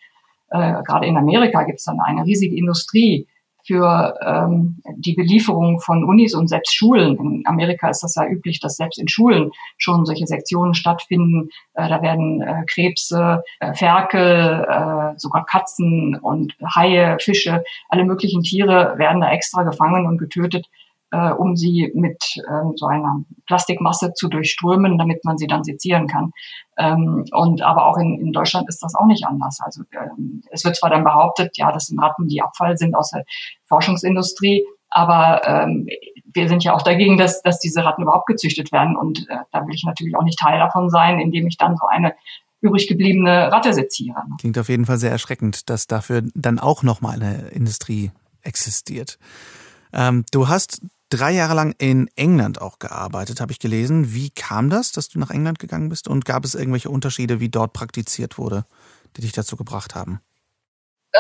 Äh, 0.55 0.83
gerade 0.85 1.07
in 1.07 1.17
Amerika 1.17 1.65
gibt 1.65 1.81
es 1.81 1.85
dann 1.85 2.01
eine 2.01 2.25
riesige 2.25 2.57
Industrie, 2.57 3.27
für 3.67 4.15
ähm, 4.21 4.81
die 4.97 5.15
Belieferung 5.15 5.81
von 5.81 6.05
Unis 6.05 6.35
und 6.35 6.49
selbst 6.49 6.75
Schulen. 6.75 7.17
In 7.17 7.43
Amerika 7.47 7.89
ist 7.89 8.03
das 8.03 8.15
ja 8.15 8.27
üblich, 8.27 8.61
dass 8.61 8.77
selbst 8.77 8.99
in 8.99 9.09
Schulen 9.09 9.51
schon 9.79 10.05
solche 10.05 10.27
Sektionen 10.27 10.75
stattfinden. 10.75 11.49
Äh, 11.73 11.89
da 11.89 12.03
werden 12.03 12.43
äh, 12.43 12.63
Krebse, 12.67 13.43
äh, 13.61 13.73
Ferkel, 13.75 14.67
äh, 14.69 15.19
sogar 15.19 15.47
Katzen 15.47 16.17
und 16.17 16.55
Haie, 16.75 17.17
Fische, 17.21 17.65
alle 17.89 18.05
möglichen 18.05 18.43
Tiere 18.43 18.95
werden 18.99 19.23
da 19.23 19.33
extra 19.33 19.63
gefangen 19.63 20.07
und 20.07 20.19
getötet, 20.19 20.67
äh, 21.15 21.33
um 21.33 21.55
sie 21.55 21.93
mit 21.95 22.19
ähm, 22.49 22.73
so 22.77 22.87
einer 22.87 23.23
Plastikmasse 23.47 24.15
zu 24.15 24.29
durchströmen, 24.29 24.99
damit 24.99 25.25
man 25.25 25.39
sie 25.39 25.47
dann 25.47 25.63
sezieren 25.63 26.09
kann. 26.09 26.33
Ähm, 26.77 27.25
und 27.31 27.63
aber 27.63 27.87
auch 27.87 27.97
in, 27.99 28.21
in 28.21 28.33
Deutschland 28.33 28.69
ist 28.69 28.83
das 28.83 28.95
auch 28.97 29.07
nicht 29.07 29.25
anders. 29.27 29.61
Also 29.65 29.83
ähm, 29.93 30.43
es 30.51 30.65
wird 30.65 30.77
zwar 30.77 30.91
dann 30.91 31.05
behauptet, 31.05 31.57
ja, 31.57 31.71
das 31.71 31.87
sind 31.87 32.01
Ratten, 32.01 32.27
die 32.27 32.43
Abfall 32.43 32.77
sind 32.77 32.97
aus 32.97 33.11
der 33.11 33.25
Forschungsindustrie, 33.69 34.65
aber 34.91 35.47
ähm, 35.47 35.87
wir 36.33 36.49
sind 36.49 36.65
ja 36.65 36.75
auch 36.75 36.83
dagegen, 36.83 37.17
dass, 37.17 37.43
dass 37.43 37.61
diese 37.61 37.85
Ratten 37.85 38.03
überhaupt 38.03 38.27
gezüchtet 38.27 38.73
werden. 38.73 38.97
Und 38.97 39.29
äh, 39.29 39.37
da 39.53 39.65
will 39.67 39.75
ich 39.75 39.85
natürlich 39.85 40.17
auch 40.17 40.25
nicht 40.25 40.39
Teil 40.39 40.59
davon 40.59 40.91
sein, 40.91 41.21
indem 41.21 41.47
ich 41.47 41.59
dann 41.59 41.77
so 41.77 41.87
eine 41.87 42.15
übrig 42.61 42.89
gebliebene 42.89 43.53
Ratte 43.53 43.73
seziere. 43.73 44.23
Klingt 44.41 44.59
auf 44.59 44.69
jeden 44.69 44.87
Fall 44.87 44.99
sehr 44.99 45.11
erschreckend, 45.11 45.71
dass 45.71 45.87
dafür 45.87 46.23
dann 46.35 46.59
auch 46.59 46.83
nochmal 46.83 47.15
eine 47.15 47.49
Industrie 47.49 48.11
existiert. 48.43 49.19
Ähm, 49.95 50.25
du 50.33 50.49
hast 50.49 50.83
drei 51.11 51.33
Jahre 51.33 51.55
lang 51.55 51.75
in 51.79 52.09
England 52.17 52.61
auch 52.61 52.79
gearbeitet, 52.79 53.41
habe 53.41 53.53
ich 53.53 53.59
gelesen. 53.59 54.15
Wie 54.15 54.31
kam 54.31 54.71
das, 54.71 54.93
dass 54.93 55.09
du 55.09 55.19
nach 55.19 55.31
England 55.31 55.59
gegangen 55.59 55.89
bist? 55.89 56.09
Und 56.09 56.25
gab 56.25 56.45
es 56.45 56.55
irgendwelche 56.55 56.91
Unterschiede, 56.91 57.41
wie 57.41 57.49
dort 57.49 57.73
praktiziert 57.73 58.39
wurde, 58.39 58.65
die 59.17 59.21
dich 59.23 59.33
dazu 59.33 59.57
gebracht 59.57 59.95
haben? 59.95 60.21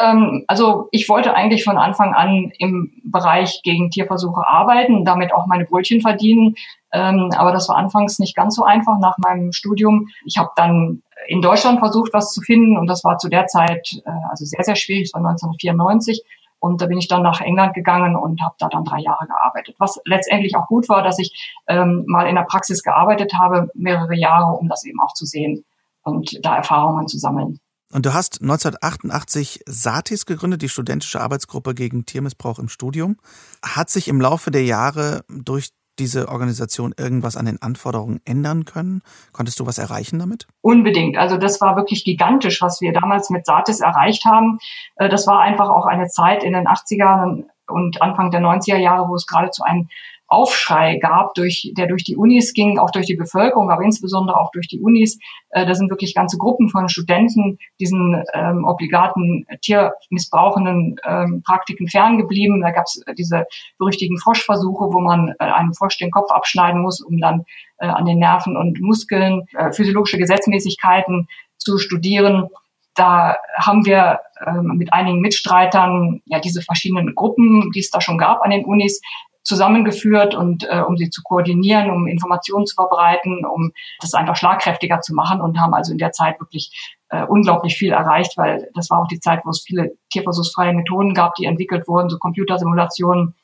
Ähm, 0.00 0.44
also 0.48 0.88
ich 0.90 1.08
wollte 1.08 1.34
eigentlich 1.34 1.64
von 1.64 1.78
Anfang 1.78 2.14
an 2.14 2.50
im 2.58 2.92
Bereich 3.04 3.60
gegen 3.62 3.90
Tierversuche 3.90 4.46
arbeiten, 4.46 5.04
damit 5.04 5.32
auch 5.32 5.46
meine 5.46 5.64
Brötchen 5.64 6.00
verdienen. 6.00 6.56
Ähm, 6.92 7.30
aber 7.36 7.52
das 7.52 7.68
war 7.68 7.76
anfangs 7.76 8.18
nicht 8.18 8.34
ganz 8.34 8.56
so 8.56 8.64
einfach 8.64 8.98
nach 8.98 9.18
meinem 9.18 9.52
Studium. 9.52 10.08
Ich 10.24 10.38
habe 10.38 10.50
dann 10.56 11.02
in 11.28 11.42
Deutschland 11.42 11.78
versucht, 11.78 12.12
was 12.12 12.32
zu 12.32 12.40
finden 12.40 12.76
und 12.76 12.86
das 12.86 13.04
war 13.04 13.18
zu 13.18 13.28
der 13.28 13.46
Zeit 13.46 14.00
äh, 14.04 14.10
also 14.30 14.44
sehr, 14.44 14.64
sehr 14.64 14.76
schwierig. 14.76 15.04
Es 15.04 15.14
war 15.14 15.20
1994 15.20 16.22
Und 16.64 16.80
da 16.80 16.86
bin 16.86 16.96
ich 16.96 17.08
dann 17.08 17.20
nach 17.20 17.42
England 17.42 17.74
gegangen 17.74 18.16
und 18.16 18.40
habe 18.40 18.54
da 18.58 18.68
dann 18.70 18.84
drei 18.84 18.98
Jahre 18.98 19.26
gearbeitet. 19.26 19.76
Was 19.78 20.00
letztendlich 20.06 20.56
auch 20.56 20.66
gut 20.66 20.88
war, 20.88 21.02
dass 21.02 21.18
ich 21.18 21.52
ähm, 21.68 22.04
mal 22.06 22.26
in 22.26 22.36
der 22.36 22.44
Praxis 22.44 22.82
gearbeitet 22.82 23.34
habe, 23.38 23.68
mehrere 23.74 24.16
Jahre, 24.16 24.56
um 24.56 24.70
das 24.70 24.82
eben 24.86 24.98
auch 25.02 25.12
zu 25.12 25.26
sehen 25.26 25.66
und 26.04 26.42
da 26.42 26.56
Erfahrungen 26.56 27.06
zu 27.06 27.18
sammeln. 27.18 27.60
Und 27.92 28.06
du 28.06 28.14
hast 28.14 28.40
1988 28.40 29.60
SATIS 29.66 30.24
gegründet, 30.24 30.62
die 30.62 30.70
Studentische 30.70 31.20
Arbeitsgruppe 31.20 31.74
gegen 31.74 32.06
Tiermissbrauch 32.06 32.58
im 32.58 32.70
Studium. 32.70 33.18
Hat 33.62 33.90
sich 33.90 34.08
im 34.08 34.18
Laufe 34.18 34.50
der 34.50 34.64
Jahre 34.64 35.22
durch 35.28 35.68
diese 35.98 36.28
Organisation 36.28 36.94
irgendwas 36.98 37.36
an 37.36 37.46
den 37.46 37.60
Anforderungen 37.62 38.20
ändern 38.24 38.64
können? 38.64 39.02
Konntest 39.32 39.60
du 39.60 39.66
was 39.66 39.78
erreichen 39.78 40.18
damit? 40.18 40.46
Unbedingt. 40.60 41.16
Also 41.16 41.36
das 41.36 41.60
war 41.60 41.76
wirklich 41.76 42.04
gigantisch, 42.04 42.60
was 42.62 42.80
wir 42.80 42.92
damals 42.92 43.30
mit 43.30 43.46
Satis 43.46 43.80
erreicht 43.80 44.24
haben. 44.24 44.58
Äh, 44.96 45.08
das 45.08 45.26
war 45.26 45.40
einfach 45.40 45.68
auch 45.68 45.86
eine 45.86 46.08
Zeit 46.08 46.44
in 46.44 46.52
den 46.52 46.66
80er 46.66 47.44
und 47.66 48.02
Anfang 48.02 48.30
der 48.30 48.40
90er 48.40 48.76
Jahre, 48.76 49.08
wo 49.08 49.14
es 49.14 49.26
gerade 49.26 49.50
zu 49.50 49.62
einem 49.62 49.88
Aufschrei 50.26 50.96
gab, 50.96 51.34
durch, 51.34 51.72
der 51.76 51.86
durch 51.86 52.02
die 52.02 52.16
Unis 52.16 52.54
ging, 52.54 52.78
auch 52.78 52.90
durch 52.90 53.06
die 53.06 53.16
Bevölkerung, 53.16 53.70
aber 53.70 53.82
insbesondere 53.82 54.40
auch 54.40 54.50
durch 54.52 54.68
die 54.68 54.80
Unis. 54.80 55.18
Äh, 55.50 55.66
da 55.66 55.74
sind 55.74 55.90
wirklich 55.90 56.14
ganze 56.14 56.38
Gruppen 56.38 56.68
von 56.68 56.88
Studenten 56.88 57.58
diesen 57.78 58.22
ähm, 58.32 58.64
obligaten 58.64 59.46
tiermissbrauchenden 59.60 60.96
ähm, 61.06 61.42
Praktiken 61.46 61.88
ferngeblieben. 61.88 62.60
Da 62.62 62.70
gab 62.70 62.84
es 62.86 63.02
diese 63.18 63.44
berüchtigten 63.78 64.18
Froschversuche, 64.18 64.92
wo 64.92 65.00
man 65.00 65.34
äh, 65.38 65.44
einem 65.44 65.74
Frosch 65.74 65.98
den 65.98 66.10
Kopf 66.10 66.30
abschneiden 66.30 66.80
muss, 66.80 67.00
um 67.00 67.18
dann 67.18 67.44
äh, 67.78 67.86
an 67.86 68.06
den 68.06 68.18
Nerven 68.18 68.56
und 68.56 68.80
Muskeln 68.80 69.46
äh, 69.56 69.72
physiologische 69.72 70.18
Gesetzmäßigkeiten 70.18 71.28
zu 71.58 71.78
studieren 71.78 72.48
da 72.94 73.36
haben 73.58 73.84
wir 73.86 74.20
ähm, 74.46 74.74
mit 74.76 74.92
einigen 74.92 75.20
Mitstreitern 75.20 76.22
ja 76.26 76.38
diese 76.38 76.62
verschiedenen 76.62 77.14
Gruppen, 77.14 77.72
die 77.74 77.80
es 77.80 77.90
da 77.90 78.00
schon 78.00 78.18
gab 78.18 78.42
an 78.42 78.50
den 78.50 78.64
Unis, 78.64 79.00
zusammengeführt 79.44 80.34
und 80.34 80.64
äh, 80.68 80.80
um 80.80 80.96
sie 80.96 81.10
zu 81.10 81.22
koordinieren, 81.22 81.90
um 81.90 82.08
Informationen 82.08 82.66
zu 82.66 82.74
verbreiten, 82.74 83.44
um 83.44 83.72
das 84.00 84.14
einfach 84.14 84.36
schlagkräftiger 84.36 85.00
zu 85.02 85.14
machen 85.14 85.40
und 85.40 85.60
haben 85.60 85.74
also 85.74 85.92
in 85.92 85.98
der 85.98 86.12
Zeit 86.12 86.40
wirklich 86.40 86.96
äh, 87.10 87.24
unglaublich 87.24 87.76
viel 87.76 87.92
erreicht, 87.92 88.36
weil 88.36 88.68
das 88.74 88.90
war 88.90 89.02
auch 89.02 89.06
die 89.06 89.20
Zeit, 89.20 89.42
wo 89.44 89.50
es 89.50 89.62
viele 89.62 89.92
tierversuchsfreie 90.10 90.72
Methoden 90.72 91.14
gab, 91.14 91.34
die 91.34 91.44
entwickelt 91.44 91.86
wurden, 91.86 92.08
so 92.08 92.18
Computersimulationen, 92.18 93.34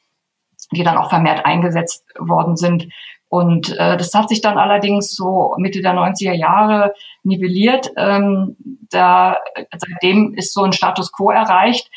die 0.72 0.82
dann 0.82 0.96
auch 0.96 1.10
vermehrt 1.10 1.44
eingesetzt 1.44 2.04
worden 2.18 2.56
sind. 2.56 2.88
Und 3.28 3.70
äh, 3.78 3.96
das 3.96 4.12
hat 4.14 4.28
sich 4.28 4.40
dann 4.40 4.58
allerdings 4.58 5.14
so 5.14 5.54
Mitte 5.58 5.82
der 5.82 5.94
90er 5.94 6.32
Jahre 6.32 6.94
nivelliert. 7.22 7.90
Ähm, 7.96 8.56
da, 8.90 9.38
seitdem 9.76 10.34
ist 10.34 10.52
so 10.52 10.64
ein 10.64 10.72
Status 10.72 11.12
quo 11.12 11.30
erreicht, 11.30 11.88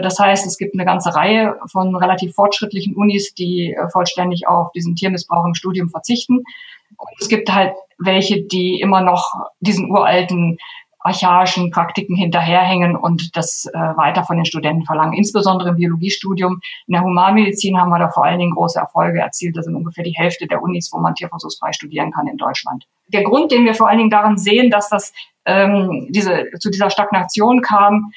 das 0.00 0.18
heißt, 0.18 0.46
es 0.46 0.58
gibt 0.58 0.74
eine 0.74 0.84
ganze 0.84 1.14
Reihe 1.14 1.56
von 1.70 1.94
relativ 1.96 2.34
fortschrittlichen 2.34 2.94
Unis, 2.94 3.34
die 3.34 3.72
äh, 3.72 3.88
vollständig 3.90 4.46
auf 4.46 4.72
diesen 4.72 4.94
Tiermissbrauch 4.94 5.44
im 5.44 5.54
Studium 5.54 5.90
verzichten. 5.90 6.38
Und 6.96 7.08
es 7.20 7.28
gibt 7.28 7.52
halt 7.52 7.74
welche, 7.98 8.42
die 8.42 8.80
immer 8.80 9.00
noch 9.00 9.32
diesen 9.60 9.90
uralten 9.90 10.58
archaischen 11.04 11.70
Praktiken 11.70 12.14
hinterherhängen 12.14 12.96
und 12.96 13.36
das 13.36 13.66
äh, 13.66 13.78
weiter 13.78 14.24
von 14.24 14.36
den 14.36 14.44
Studenten 14.44 14.84
verlangen. 14.84 15.14
Insbesondere 15.14 15.70
im 15.70 15.76
Biologiestudium. 15.76 16.60
In 16.86 16.92
der 16.92 17.02
Humanmedizin 17.02 17.78
haben 17.78 17.90
wir 17.90 17.98
da 17.98 18.08
vor 18.10 18.24
allen 18.24 18.38
Dingen 18.38 18.54
große 18.54 18.78
Erfolge 18.78 19.20
erzielt. 19.20 19.56
Das 19.56 19.64
sind 19.64 19.74
ungefähr 19.74 20.04
die 20.04 20.14
Hälfte 20.16 20.46
der 20.46 20.62
Unis, 20.62 20.90
wo 20.92 20.98
man 20.98 21.14
tierversuchsfrei 21.14 21.72
studieren 21.72 22.12
kann 22.12 22.28
in 22.28 22.36
Deutschland. 22.36 22.86
Der 23.08 23.24
Grund, 23.24 23.50
den 23.50 23.64
wir 23.64 23.74
vor 23.74 23.88
allen 23.88 23.98
Dingen 23.98 24.10
daran 24.10 24.38
sehen, 24.38 24.70
dass 24.70 24.88
das 24.90 25.12
ähm, 25.44 26.06
diese, 26.10 26.46
zu 26.60 26.70
dieser 26.70 26.90
Stagnation 26.90 27.62
kam, 27.62 28.12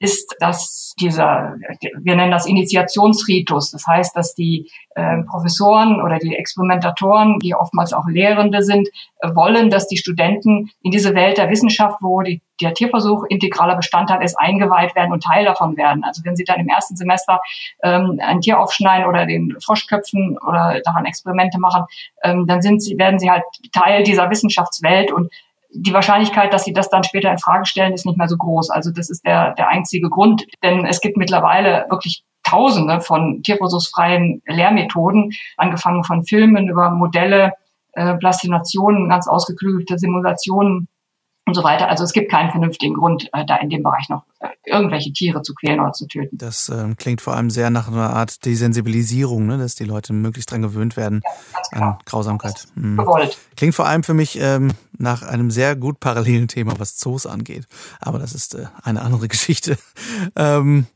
ist, 0.00 0.36
dass 0.38 0.94
dieser, 1.00 1.56
wir 2.00 2.16
nennen 2.16 2.30
das 2.30 2.46
Initiationsritus, 2.46 3.72
das 3.72 3.86
heißt, 3.86 4.16
dass 4.16 4.34
die 4.34 4.70
äh, 4.94 5.22
Professoren 5.24 6.00
oder 6.00 6.18
die 6.18 6.36
Experimentatoren, 6.36 7.38
die 7.40 7.54
oftmals 7.54 7.92
auch 7.92 8.06
Lehrende 8.06 8.62
sind, 8.62 8.88
äh, 9.20 9.34
wollen, 9.34 9.70
dass 9.70 9.88
die 9.88 9.96
Studenten 9.96 10.70
in 10.82 10.92
diese 10.92 11.14
Welt 11.14 11.38
der 11.38 11.50
Wissenschaft, 11.50 11.98
wo 12.00 12.22
die, 12.22 12.40
der 12.60 12.74
Tierversuch 12.74 13.24
integraler 13.28 13.76
Bestandteil 13.76 14.22
ist, 14.22 14.38
eingeweiht 14.38 14.94
werden 14.94 15.12
und 15.12 15.22
Teil 15.22 15.44
davon 15.44 15.76
werden. 15.76 16.04
Also 16.04 16.24
wenn 16.24 16.36
sie 16.36 16.44
dann 16.44 16.60
im 16.60 16.68
ersten 16.68 16.96
Semester 16.96 17.40
ähm, 17.82 18.20
ein 18.22 18.40
Tier 18.40 18.60
aufschneiden 18.60 19.06
oder 19.08 19.26
den 19.26 19.56
Froschköpfen 19.60 20.38
oder 20.38 20.80
daran 20.84 21.06
Experimente 21.06 21.58
machen, 21.58 21.84
ähm, 22.22 22.46
dann 22.46 22.62
sind 22.62 22.82
sie, 22.82 22.98
werden 22.98 23.18
sie 23.18 23.30
halt 23.30 23.42
Teil 23.72 24.04
dieser 24.04 24.30
Wissenschaftswelt 24.30 25.12
und 25.12 25.32
die 25.70 25.92
Wahrscheinlichkeit, 25.92 26.52
dass 26.52 26.64
sie 26.64 26.72
das 26.72 26.88
dann 26.88 27.04
später 27.04 27.30
in 27.30 27.38
Frage 27.38 27.66
stellen, 27.66 27.92
ist 27.92 28.06
nicht 28.06 28.18
mehr 28.18 28.28
so 28.28 28.36
groß. 28.36 28.70
Also 28.70 28.90
das 28.90 29.10
ist 29.10 29.24
der, 29.24 29.54
der 29.54 29.68
einzige 29.68 30.08
Grund, 30.08 30.44
denn 30.62 30.86
es 30.86 31.00
gibt 31.00 31.16
mittlerweile 31.16 31.86
wirklich 31.90 32.24
Tausende 32.44 33.02
von 33.02 33.42
tierversuchsfreien 33.42 34.40
Lehrmethoden, 34.46 35.32
angefangen 35.58 36.02
von 36.02 36.24
Filmen 36.24 36.68
über 36.68 36.90
Modelle, 36.90 37.52
äh, 37.92 38.14
Plastinationen, 38.14 39.10
ganz 39.10 39.28
ausgeklügelte 39.28 39.98
Simulationen 39.98 40.88
und 41.48 41.54
so 41.54 41.64
weiter. 41.64 41.88
Also 41.88 42.04
es 42.04 42.12
gibt 42.12 42.30
keinen 42.30 42.50
vernünftigen 42.50 42.94
Grund, 42.94 43.28
äh, 43.32 43.44
da 43.44 43.56
in 43.56 43.70
dem 43.70 43.82
Bereich 43.82 44.08
noch 44.08 44.22
äh, 44.40 44.48
irgendwelche 44.66 45.12
Tiere 45.12 45.42
zu 45.42 45.54
quälen 45.54 45.80
oder 45.80 45.92
zu 45.92 46.06
töten. 46.06 46.36
Das 46.38 46.68
ähm, 46.68 46.96
klingt 46.96 47.20
vor 47.20 47.34
allem 47.34 47.50
sehr 47.50 47.70
nach 47.70 47.88
einer 47.88 48.10
Art 48.10 48.44
Desensibilisierung, 48.44 49.46
ne? 49.46 49.58
dass 49.58 49.74
die 49.74 49.84
Leute 49.84 50.12
möglichst 50.12 50.50
dran 50.50 50.62
gewöhnt 50.62 50.96
werden 50.96 51.22
ja, 51.72 51.78
an 51.78 51.98
Grausamkeit. 52.04 52.66
Mhm. 52.74 53.00
Klingt 53.56 53.74
vor 53.74 53.86
allem 53.86 54.02
für 54.02 54.14
mich 54.14 54.38
ähm, 54.40 54.72
nach 54.96 55.22
einem 55.22 55.50
sehr 55.50 55.74
gut 55.74 56.00
parallelen 56.00 56.48
Thema, 56.48 56.74
was 56.78 56.96
Zoos 56.98 57.26
angeht. 57.26 57.66
Aber 58.00 58.18
das 58.18 58.34
ist 58.34 58.54
äh, 58.54 58.66
eine 58.82 59.02
andere 59.02 59.28
Geschichte. 59.28 59.78
ähm, 60.36 60.86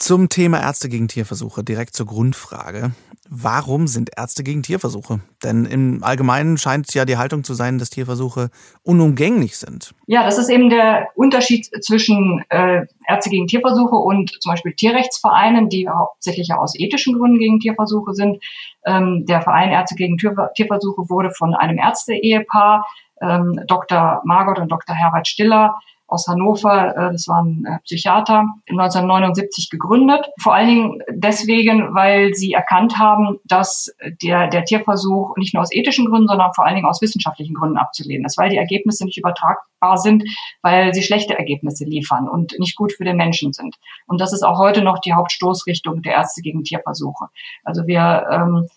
zum 0.00 0.30
Thema 0.30 0.60
Ärzte 0.60 0.88
gegen 0.88 1.08
Tierversuche, 1.08 1.62
direkt 1.62 1.94
zur 1.94 2.06
Grundfrage. 2.06 2.92
Warum 3.28 3.86
sind 3.86 4.10
Ärzte 4.16 4.42
gegen 4.42 4.62
Tierversuche? 4.62 5.20
Denn 5.44 5.66
im 5.66 6.02
Allgemeinen 6.02 6.56
scheint 6.56 6.92
ja 6.94 7.04
die 7.04 7.18
Haltung 7.18 7.44
zu 7.44 7.52
sein, 7.52 7.78
dass 7.78 7.90
Tierversuche 7.90 8.50
unumgänglich 8.82 9.58
sind. 9.58 9.94
Ja, 10.06 10.24
das 10.24 10.38
ist 10.38 10.48
eben 10.48 10.70
der 10.70 11.08
Unterschied 11.14 11.68
zwischen 11.84 12.42
äh, 12.48 12.86
Ärzte 13.06 13.28
gegen 13.28 13.46
Tierversuche 13.46 13.94
und 13.94 14.30
zum 14.40 14.50
Beispiel 14.50 14.72
Tierrechtsvereinen, 14.72 15.68
die 15.68 15.86
hauptsächlich 15.86 16.48
ja 16.48 16.56
aus 16.56 16.74
ethischen 16.78 17.18
Gründen 17.18 17.38
gegen 17.38 17.60
Tierversuche 17.60 18.14
sind. 18.14 18.42
Ähm, 18.86 19.26
der 19.28 19.42
Verein 19.42 19.70
Ärzte 19.70 19.96
gegen 19.96 20.16
Tierversuche 20.16 21.10
wurde 21.10 21.30
von 21.30 21.54
einem 21.54 21.78
Ärzte-Ehepaar, 21.78 22.86
ähm, 23.20 23.60
Dr. 23.68 24.22
Margot 24.24 24.58
und 24.58 24.72
Dr. 24.72 24.96
Herbert 24.96 25.28
Stiller, 25.28 25.76
aus 26.10 26.26
Hannover, 26.26 26.96
äh, 26.96 27.12
das 27.12 27.28
waren 27.28 27.64
äh, 27.64 27.78
Psychiater, 27.84 28.46
1979 28.68 29.70
gegründet. 29.70 30.26
Vor 30.40 30.54
allen 30.54 30.68
Dingen 30.68 31.02
deswegen, 31.10 31.94
weil 31.94 32.34
sie 32.34 32.52
erkannt 32.52 32.98
haben, 32.98 33.38
dass 33.44 33.94
der, 34.22 34.48
der 34.48 34.64
Tierversuch 34.64 35.36
nicht 35.36 35.54
nur 35.54 35.62
aus 35.62 35.72
ethischen 35.72 36.06
Gründen, 36.06 36.28
sondern 36.28 36.52
vor 36.54 36.66
allen 36.66 36.74
Dingen 36.74 36.88
aus 36.88 37.00
wissenschaftlichen 37.00 37.54
Gründen 37.54 37.78
abzulehnen 37.78 38.24
ist, 38.24 38.38
weil 38.38 38.50
die 38.50 38.56
Ergebnisse 38.56 39.04
nicht 39.04 39.18
übertragbar 39.18 39.96
sind, 39.96 40.24
weil 40.62 40.92
sie 40.94 41.02
schlechte 41.02 41.38
Ergebnisse 41.38 41.84
liefern 41.84 42.28
und 42.28 42.58
nicht 42.58 42.76
gut 42.76 42.92
für 42.92 43.04
den 43.04 43.16
Menschen 43.16 43.52
sind. 43.52 43.76
Und 44.06 44.20
das 44.20 44.32
ist 44.32 44.42
auch 44.42 44.58
heute 44.58 44.82
noch 44.82 44.98
die 44.98 45.12
Hauptstoßrichtung 45.12 46.02
der 46.02 46.14
Ärzte 46.14 46.42
gegen 46.42 46.64
Tierversuche. 46.64 47.28
Also 47.64 47.86
wir 47.86 48.26
ähm, 48.30 48.68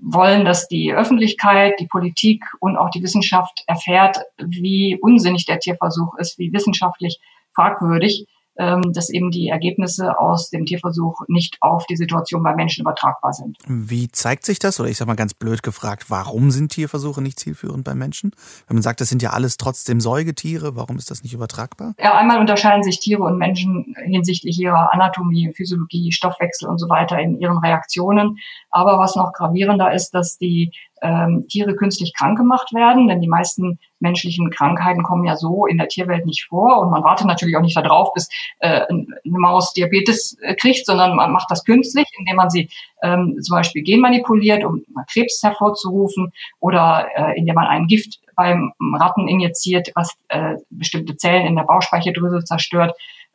wollen, 0.00 0.44
dass 0.44 0.68
die 0.68 0.92
Öffentlichkeit, 0.92 1.74
die 1.80 1.86
Politik 1.86 2.44
und 2.60 2.76
auch 2.76 2.90
die 2.90 3.02
Wissenschaft 3.02 3.64
erfährt, 3.66 4.18
wie 4.38 4.98
unsinnig 5.00 5.46
der 5.46 5.58
Tierversuch 5.58 6.16
ist, 6.18 6.38
wie 6.38 6.52
wissenschaftlich 6.52 7.18
fragwürdig 7.54 8.26
dass 8.56 9.10
eben 9.10 9.30
die 9.30 9.48
Ergebnisse 9.48 10.18
aus 10.18 10.50
dem 10.50 10.64
Tierversuch 10.64 11.22
nicht 11.28 11.58
auf 11.60 11.86
die 11.86 11.96
Situation 11.96 12.42
bei 12.42 12.54
Menschen 12.54 12.82
übertragbar 12.82 13.32
sind. 13.32 13.58
Wie 13.66 14.10
zeigt 14.10 14.44
sich 14.44 14.58
das? 14.58 14.80
Oder 14.80 14.88
ich 14.88 14.96
sage 14.96 15.08
mal 15.08 15.14
ganz 15.14 15.34
blöd 15.34 15.62
gefragt, 15.62 16.06
warum 16.08 16.50
sind 16.50 16.72
Tierversuche 16.72 17.20
nicht 17.20 17.38
zielführend 17.38 17.84
bei 17.84 17.94
Menschen? 17.94 18.32
Wenn 18.66 18.76
man 18.76 18.82
sagt, 18.82 19.00
das 19.00 19.08
sind 19.08 19.22
ja 19.22 19.30
alles 19.30 19.56
trotzdem 19.56 20.00
Säugetiere, 20.00 20.76
warum 20.76 20.96
ist 20.96 21.10
das 21.10 21.22
nicht 21.22 21.34
übertragbar? 21.34 21.94
Ja, 21.98 22.16
einmal 22.16 22.40
unterscheiden 22.40 22.82
sich 22.82 23.00
Tiere 23.00 23.22
und 23.22 23.38
Menschen 23.38 23.94
hinsichtlich 24.04 24.58
ihrer 24.58 24.92
Anatomie, 24.92 25.52
Physiologie, 25.54 26.12
Stoffwechsel 26.12 26.68
und 26.68 26.78
so 26.78 26.88
weiter 26.88 27.18
in 27.18 27.38
ihren 27.38 27.58
Reaktionen. 27.58 28.38
Aber 28.70 28.98
was 28.98 29.16
noch 29.16 29.32
gravierender 29.32 29.92
ist, 29.92 30.10
dass 30.10 30.38
die 30.38 30.72
ähm, 31.02 31.46
Tiere 31.48 31.74
künstlich 31.76 32.12
krank 32.14 32.38
gemacht 32.38 32.72
werden, 32.72 33.08
denn 33.08 33.20
die 33.20 33.28
meisten 33.28 33.78
menschlichen 34.00 34.50
Krankheiten 34.50 35.02
kommen 35.02 35.24
ja 35.24 35.36
so 35.36 35.66
in 35.66 35.78
der 35.78 35.88
Tierwelt 35.88 36.26
nicht 36.26 36.46
vor 36.48 36.80
und 36.80 36.90
man 36.90 37.02
wartet 37.02 37.26
natürlich 37.26 37.56
auch 37.56 37.62
nicht 37.62 37.76
darauf, 37.76 38.12
bis 38.14 38.28
äh, 38.60 38.82
eine 38.88 39.06
Maus 39.24 39.72
Diabetes 39.72 40.36
äh, 40.40 40.54
kriegt, 40.54 40.86
sondern 40.86 41.16
man 41.16 41.32
macht 41.32 41.50
das 41.50 41.64
künstlich, 41.64 42.06
indem 42.18 42.36
man 42.36 42.50
sie 42.50 42.70
ähm, 43.02 43.38
zum 43.42 43.56
Beispiel 43.56 43.82
genmanipuliert, 43.82 44.64
um 44.64 44.82
Krebs 45.10 45.42
hervorzurufen 45.42 46.32
oder 46.60 47.08
äh, 47.14 47.38
indem 47.38 47.54
man 47.54 47.66
ein 47.66 47.86
Gift 47.86 48.20
beim 48.34 48.72
Ratten 48.94 49.28
injiziert, 49.28 49.90
was 49.94 50.14
äh, 50.28 50.56
bestimmte 50.70 51.16
Zellen 51.16 51.46
in 51.46 51.56
der 51.56 51.64
Bauchspeicheldrüse 51.64 52.44
zerstört, 52.44 52.94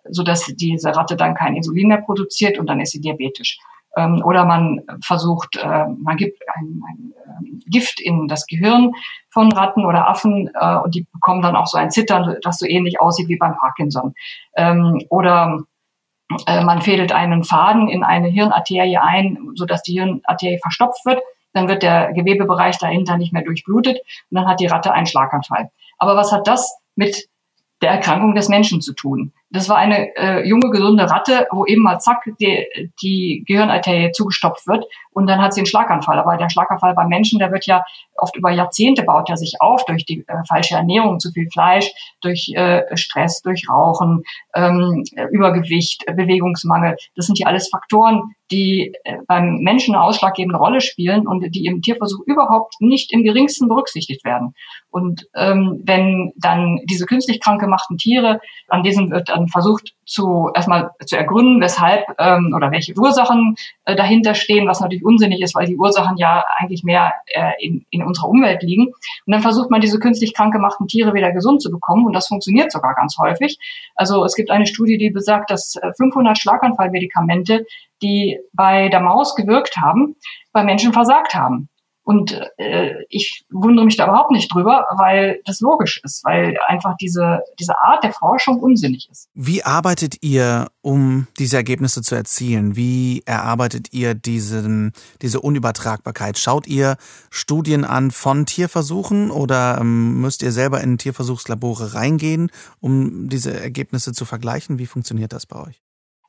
so 0.09 0.23
dass 0.23 0.45
diese 0.45 0.95
Ratte 0.95 1.15
dann 1.15 1.35
kein 1.35 1.55
Insulin 1.55 1.87
mehr 1.87 2.01
produziert 2.01 2.57
und 2.57 2.67
dann 2.67 2.79
ist 2.79 2.91
sie 2.91 3.01
diabetisch. 3.01 3.59
Ähm, 3.95 4.21
oder 4.23 4.45
man 4.45 4.81
versucht, 5.03 5.57
äh, 5.57 5.85
man 5.87 6.17
gibt 6.17 6.41
ein, 6.55 6.81
ein 6.87 7.13
äh, 7.15 7.69
Gift 7.69 7.99
in 7.99 8.27
das 8.27 8.45
Gehirn 8.47 8.93
von 9.29 9.51
Ratten 9.51 9.85
oder 9.85 10.07
Affen 10.07 10.49
äh, 10.53 10.77
und 10.77 10.95
die 10.95 11.05
bekommen 11.11 11.41
dann 11.41 11.55
auch 11.55 11.67
so 11.67 11.77
ein 11.77 11.91
Zittern, 11.91 12.37
das 12.41 12.59
so 12.59 12.65
ähnlich 12.65 13.01
aussieht 13.01 13.27
wie 13.27 13.37
beim 13.37 13.55
Parkinson. 13.57 14.13
Ähm, 14.55 15.01
oder 15.09 15.63
äh, 16.47 16.63
man 16.63 16.81
fädelt 16.81 17.11
einen 17.11 17.43
Faden 17.43 17.89
in 17.89 18.03
eine 18.03 18.27
Hirnarterie 18.27 18.97
ein, 18.97 19.37
sodass 19.55 19.83
die 19.83 19.93
Hirnarterie 19.93 20.59
verstopft 20.61 21.05
wird. 21.05 21.21
Dann 21.53 21.67
wird 21.67 21.83
der 21.83 22.13
Gewebebereich 22.13 22.77
dahinter 22.77 23.17
nicht 23.17 23.33
mehr 23.33 23.43
durchblutet 23.43 23.97
und 23.97 24.37
dann 24.37 24.47
hat 24.47 24.61
die 24.61 24.67
Ratte 24.67 24.93
einen 24.93 25.05
Schlaganfall. 25.07 25.69
Aber 25.97 26.15
was 26.15 26.31
hat 26.31 26.47
das 26.47 26.77
mit 26.95 27.27
der 27.81 27.91
Erkrankung 27.91 28.35
des 28.35 28.47
Menschen 28.47 28.79
zu 28.79 28.93
tun? 28.93 29.33
Das 29.53 29.67
war 29.67 29.77
eine 29.77 30.15
äh, 30.15 30.47
junge, 30.47 30.69
gesunde 30.69 31.09
Ratte, 31.09 31.47
wo 31.51 31.65
eben 31.65 31.83
mal 31.83 31.99
zack 31.99 32.23
die, 32.39 32.91
die 33.01 33.43
Gehirnarterie 33.45 34.11
zugestopft 34.13 34.65
wird 34.65 34.85
und 35.11 35.27
dann 35.27 35.41
hat 35.41 35.53
sie 35.53 35.59
einen 35.59 35.67
Schlaganfall. 35.67 36.19
Aber 36.19 36.37
der 36.37 36.49
Schlaganfall 36.49 36.93
beim 36.93 37.09
Menschen, 37.09 37.37
der 37.37 37.51
wird 37.51 37.65
ja 37.65 37.83
oft 38.15 38.35
über 38.35 38.51
Jahrzehnte 38.51 39.03
baut 39.03 39.29
er 39.29 39.37
sich 39.37 39.55
auf 39.59 39.83
durch 39.85 40.05
die 40.05 40.23
äh, 40.27 40.43
falsche 40.47 40.75
Ernährung, 40.75 41.19
zu 41.19 41.31
viel 41.31 41.49
Fleisch, 41.51 41.91
durch 42.21 42.51
äh, 42.55 42.83
Stress, 42.95 43.41
durch 43.41 43.67
Rauchen, 43.69 44.23
ähm, 44.55 45.03
Übergewicht, 45.31 46.05
Bewegungsmangel. 46.05 46.95
Das 47.15 47.25
sind 47.25 47.39
ja 47.39 47.47
alles 47.47 47.69
Faktoren, 47.69 48.35
die 48.51 48.93
äh, 49.03 49.17
beim 49.27 49.57
Menschen 49.57 49.95
eine 49.95 50.03
ausschlaggebende 50.03 50.59
Rolle 50.59 50.81
spielen 50.81 51.27
und 51.27 51.43
die 51.55 51.65
im 51.65 51.81
Tierversuch 51.81 52.21
überhaupt 52.25 52.75
nicht 52.79 53.11
im 53.11 53.23
geringsten 53.23 53.67
berücksichtigt 53.67 54.23
werden. 54.23 54.53
Und 54.89 55.27
ähm, 55.35 55.81
wenn 55.83 56.33
dann 56.35 56.79
diese 56.89 57.05
künstlich 57.05 57.39
krank 57.39 57.61
gemachten 57.61 57.97
Tiere, 57.97 58.39
an 58.67 58.83
diesen 58.83 59.09
wird 59.09 59.29
dann 59.29 59.40
versucht 59.47 59.93
zu 60.05 60.49
erstmal 60.53 60.91
zu 61.05 61.17
ergründen, 61.17 61.61
weshalb 61.61 62.05
ähm, 62.19 62.53
oder 62.55 62.71
welche 62.71 62.93
Ursachen 62.97 63.55
äh, 63.85 63.95
dahinter 63.95 64.35
stehen, 64.35 64.67
was 64.67 64.81
natürlich 64.81 65.05
unsinnig 65.05 65.41
ist, 65.41 65.55
weil 65.55 65.67
die 65.67 65.77
Ursachen 65.77 66.17
ja 66.17 66.43
eigentlich 66.57 66.83
mehr 66.83 67.13
äh, 67.27 67.51
in, 67.59 67.85
in 67.89 68.03
unserer 68.03 68.29
Umwelt 68.29 68.63
liegen. 68.63 68.87
Und 68.87 68.95
dann 69.33 69.41
versucht 69.41 69.71
man 69.71 69.81
diese 69.81 69.99
künstlich 69.99 70.33
krank 70.33 70.53
gemachten 70.53 70.87
Tiere 70.87 71.13
wieder 71.13 71.31
gesund 71.31 71.61
zu 71.61 71.71
bekommen 71.71 72.05
und 72.05 72.13
das 72.13 72.27
funktioniert 72.27 72.71
sogar 72.71 72.95
ganz 72.95 73.17
häufig. 73.17 73.57
Also 73.95 74.25
es 74.25 74.35
gibt 74.35 74.51
eine 74.51 74.67
Studie, 74.67 74.97
die 74.97 75.09
besagt, 75.09 75.51
dass 75.51 75.79
500 75.97 76.35
äh, 76.37 76.39
Schlaganfallmedikamente, 76.39 77.65
die 78.01 78.39
bei 78.53 78.89
der 78.89 79.01
Maus 79.01 79.35
gewirkt 79.35 79.77
haben, 79.77 80.15
bei 80.51 80.63
Menschen 80.63 80.93
versagt 80.93 81.35
haben. 81.35 81.69
Und 82.03 82.39
äh, 82.57 82.95
ich 83.09 83.45
wundere 83.51 83.85
mich 83.85 83.95
da 83.95 84.05
überhaupt 84.05 84.31
nicht 84.31 84.53
drüber, 84.53 84.85
weil 84.97 85.39
das 85.45 85.59
logisch 85.59 86.01
ist, 86.03 86.23
weil 86.25 86.57
einfach 86.67 86.95
diese, 86.99 87.41
diese 87.59 87.77
Art 87.77 88.03
der 88.03 88.11
Forschung 88.11 88.59
unsinnig 88.59 89.07
ist. 89.11 89.29
Wie 89.33 89.63
arbeitet 89.63 90.17
ihr, 90.21 90.69
um 90.81 91.27
diese 91.37 91.57
Ergebnisse 91.57 92.01
zu 92.01 92.15
erzielen? 92.15 92.75
Wie 92.75 93.21
erarbeitet 93.25 93.93
ihr 93.93 94.15
diesen, 94.15 94.93
diese 95.21 95.41
Unübertragbarkeit? 95.41 96.39
Schaut 96.39 96.65
ihr 96.65 96.97
Studien 97.29 97.85
an 97.85 98.09
von 98.09 98.47
Tierversuchen 98.47 99.29
oder 99.29 99.77
ähm, 99.79 100.21
müsst 100.21 100.41
ihr 100.41 100.51
selber 100.51 100.81
in 100.81 100.97
Tierversuchslabore 100.97 101.93
reingehen, 101.93 102.51
um 102.79 103.29
diese 103.29 103.53
Ergebnisse 103.59 104.11
zu 104.11 104.25
vergleichen? 104.25 104.79
Wie 104.79 104.87
funktioniert 104.87 105.33
das 105.33 105.45
bei 105.45 105.59
euch? 105.59 105.81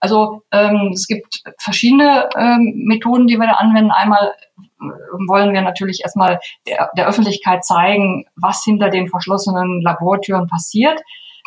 Also 0.02 0.42
ähm, 0.50 0.90
es 0.92 1.06
gibt 1.06 1.42
verschiedene 1.59 2.28
ähm, 2.37 2.73
Methoden, 2.87 3.28
die 3.28 3.38
wir 3.38 3.47
da 3.47 3.52
anwenden. 3.52 3.92
Einmal 3.92 4.35
äh, 4.59 4.85
wollen 5.28 5.52
wir 5.52 5.62
natürlich 5.62 6.00
erstmal 6.02 6.40
der, 6.66 6.90
der 6.97 7.06
Öffentlichkeit 7.06 7.64
zeigen, 7.64 8.25
was 8.35 8.64
hinter 8.64 8.90
den 8.90 9.09
verschlossenen 9.09 9.80
Labortüren 9.80 10.49
passiert. 10.49 11.00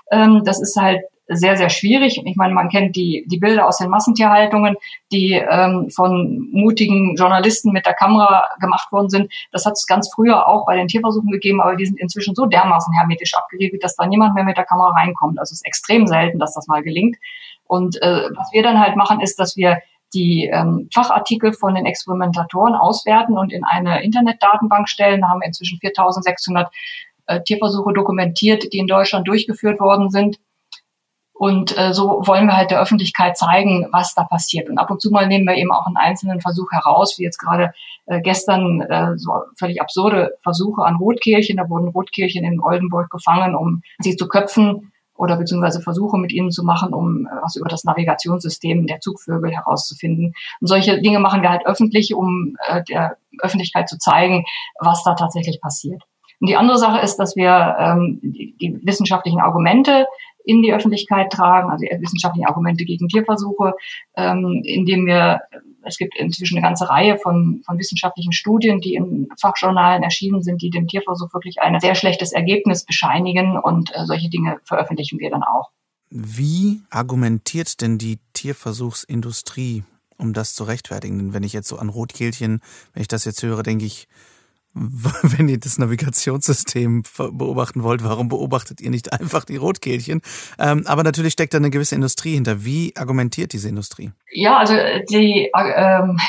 Ähm, 0.09 0.43
das 0.45 0.61
ist 0.61 0.77
halt 0.77 1.01
sehr, 1.27 1.57
sehr 1.57 1.69
schwierig. 1.69 2.21
Ich 2.23 2.35
meine, 2.35 2.53
man 2.53 2.69
kennt 2.69 2.95
die, 2.95 3.25
die 3.27 3.39
Bilder 3.39 3.67
aus 3.67 3.77
den 3.77 3.89
Massentierhaltungen, 3.89 4.75
die 5.11 5.33
ähm, 5.33 5.89
von 5.89 6.49
mutigen 6.51 7.15
Journalisten 7.15 7.71
mit 7.71 7.85
der 7.85 7.93
Kamera 7.93 8.47
gemacht 8.59 8.91
worden 8.91 9.09
sind. 9.09 9.33
Das 9.51 9.65
hat 9.65 9.73
es 9.73 9.87
ganz 9.87 10.11
früher 10.13 10.47
auch 10.47 10.65
bei 10.65 10.75
den 10.75 10.87
Tierversuchen 10.87 11.31
gegeben, 11.31 11.61
aber 11.61 11.75
die 11.75 11.85
sind 11.85 11.99
inzwischen 11.99 12.35
so 12.35 12.45
dermaßen 12.45 12.93
hermetisch 12.93 13.33
abgeriegelt, 13.33 13.83
dass 13.83 13.95
da 13.95 14.05
niemand 14.05 14.35
mehr 14.35 14.43
mit 14.43 14.57
der 14.57 14.65
Kamera 14.65 14.91
reinkommt. 14.91 15.39
Also 15.39 15.53
es 15.53 15.59
ist 15.59 15.65
extrem 15.65 16.05
selten, 16.07 16.39
dass 16.39 16.53
das 16.53 16.67
mal 16.67 16.83
gelingt. 16.83 17.17
Und 17.65 18.01
äh, 18.01 18.29
was 18.35 18.51
wir 18.51 18.61
dann 18.61 18.79
halt 18.79 18.95
machen, 18.95 19.19
ist, 19.19 19.39
dass 19.39 19.57
wir 19.57 19.79
die 20.13 20.49
ähm, 20.51 20.87
Fachartikel 20.93 21.53
von 21.53 21.75
den 21.75 21.85
Experimentatoren 21.85 22.75
auswerten 22.75 23.37
und 23.37 23.51
in 23.51 23.63
eine 23.63 24.03
Internetdatenbank 24.03 24.87
stellen. 24.87 25.21
Da 25.21 25.29
haben 25.29 25.41
wir 25.41 25.47
inzwischen 25.47 25.79
4600 25.79 26.71
äh, 27.25 27.41
Tierversuche 27.41 27.93
dokumentiert, 27.93 28.71
die 28.71 28.77
in 28.77 28.87
Deutschland 28.87 29.27
durchgeführt 29.27 29.79
worden 29.79 30.09
sind. 30.09 30.37
Und 31.37 31.77
äh, 31.77 31.93
so 31.93 32.21
wollen 32.25 32.47
wir 32.47 32.55
halt 32.55 32.71
der 32.71 32.81
Öffentlichkeit 32.81 33.37
zeigen, 33.37 33.87
was 33.91 34.15
da 34.15 34.23
passiert. 34.23 34.69
Und 34.69 34.77
ab 34.77 34.89
und 34.89 35.01
zu 35.01 35.11
mal 35.11 35.27
nehmen 35.27 35.45
wir 35.45 35.55
eben 35.55 35.71
auch 35.71 35.85
einen 35.85 35.97
einzelnen 35.97 36.39
Versuch 36.39 36.71
heraus, 36.71 37.19
wie 37.19 37.23
jetzt 37.23 37.39
gerade 37.39 37.73
äh, 38.05 38.21
gestern 38.21 38.79
äh, 38.79 39.17
so 39.17 39.31
völlig 39.57 39.81
absurde 39.81 40.31
Versuche 40.41 40.83
an 40.85 40.95
Rotkehlchen. 40.95 41.57
Da 41.57 41.69
wurden 41.69 41.89
Rotkehlchen 41.89 42.45
in 42.45 42.61
Oldenburg 42.61 43.09
gefangen, 43.09 43.53
um 43.53 43.81
sie 43.99 44.15
zu 44.15 44.29
köpfen 44.29 44.93
oder 45.17 45.35
beziehungsweise 45.35 45.81
Versuche 45.81 46.17
mit 46.17 46.31
ihnen 46.31 46.51
zu 46.51 46.63
machen, 46.63 46.93
um 46.93 47.27
äh, 47.27 47.29
was 47.41 47.57
über 47.57 47.67
das 47.67 47.83
Navigationssystem 47.83 48.87
der 48.87 49.01
Zugvögel 49.01 49.51
herauszufinden. 49.51 50.33
Und 50.61 50.67
solche 50.67 51.01
Dinge 51.01 51.19
machen 51.19 51.41
wir 51.41 51.49
halt 51.49 51.65
öffentlich, 51.65 52.15
um 52.15 52.55
äh, 52.65 52.81
der 52.83 53.17
Öffentlichkeit 53.41 53.89
zu 53.89 53.97
zeigen, 53.97 54.45
was 54.79 55.03
da 55.03 55.15
tatsächlich 55.15 55.59
passiert. 55.59 56.01
Und 56.39 56.49
die 56.49 56.57
andere 56.57 56.77
Sache 56.77 56.99
ist, 56.99 57.17
dass 57.17 57.35
wir 57.35 57.75
ähm, 57.79 58.19
die, 58.21 58.55
die 58.59 58.79
wissenschaftlichen 58.83 59.39
Argumente 59.39 60.05
in 60.45 60.61
die 60.61 60.73
Öffentlichkeit 60.73 61.31
tragen, 61.31 61.69
also 61.69 61.85
wissenschaftliche 61.99 62.47
Argumente 62.47 62.85
gegen 62.85 63.07
Tierversuche, 63.07 63.73
ähm, 64.15 64.61
indem 64.63 65.05
wir 65.05 65.41
es 65.85 65.97
gibt 65.97 66.17
inzwischen 66.17 66.57
eine 66.57 66.65
ganze 66.65 66.89
Reihe 66.89 67.17
von, 67.17 67.61
von 67.65 67.77
wissenschaftlichen 67.77 68.33
Studien, 68.33 68.81
die 68.81 68.95
in 68.95 69.29
Fachjournalen 69.39 70.03
erschienen 70.03 70.41
sind, 70.41 70.61
die 70.61 70.69
dem 70.69 70.87
Tierversuch 70.87 71.33
wirklich 71.33 71.61
ein 71.61 71.79
sehr 71.79 71.95
schlechtes 71.95 72.31
Ergebnis 72.31 72.85
bescheinigen 72.85 73.57
und 73.57 73.95
äh, 73.95 74.05
solche 74.05 74.29
Dinge 74.29 74.57
veröffentlichen 74.63 75.19
wir 75.19 75.29
dann 75.29 75.43
auch. 75.43 75.69
Wie 76.09 76.81
argumentiert 76.89 77.81
denn 77.81 77.97
die 77.97 78.19
Tierversuchsindustrie, 78.33 79.83
um 80.17 80.33
das 80.33 80.55
zu 80.55 80.63
rechtfertigen? 80.63 81.33
Wenn 81.33 81.43
ich 81.43 81.53
jetzt 81.53 81.67
so 81.67 81.77
an 81.77 81.89
Rotkehlchen, 81.89 82.61
wenn 82.93 83.01
ich 83.01 83.07
das 83.07 83.25
jetzt 83.25 83.43
höre, 83.43 83.63
denke 83.63 83.85
ich, 83.85 84.07
wenn 85.21 85.47
ihr 85.47 85.59
das 85.59 85.77
Navigationssystem 85.77 87.03
beobachten 87.31 87.83
wollt, 87.83 88.03
warum 88.03 88.27
beobachtet 88.27 88.81
ihr 88.81 88.89
nicht 88.89 89.13
einfach 89.13 89.45
die 89.45 89.55
Rotkehlchen? 89.55 90.21
Ähm, 90.59 90.83
aber 90.85 91.03
natürlich 91.03 91.33
steckt 91.33 91.53
da 91.53 91.57
eine 91.57 91.69
gewisse 91.69 91.95
Industrie 91.95 92.33
hinter. 92.33 92.65
Wie 92.65 92.93
argumentiert 92.97 93.53
diese 93.53 93.69
Industrie? 93.69 94.11
Ja, 94.33 94.57
also 94.57 94.75
die 95.09 95.49
ähm, 95.53 96.19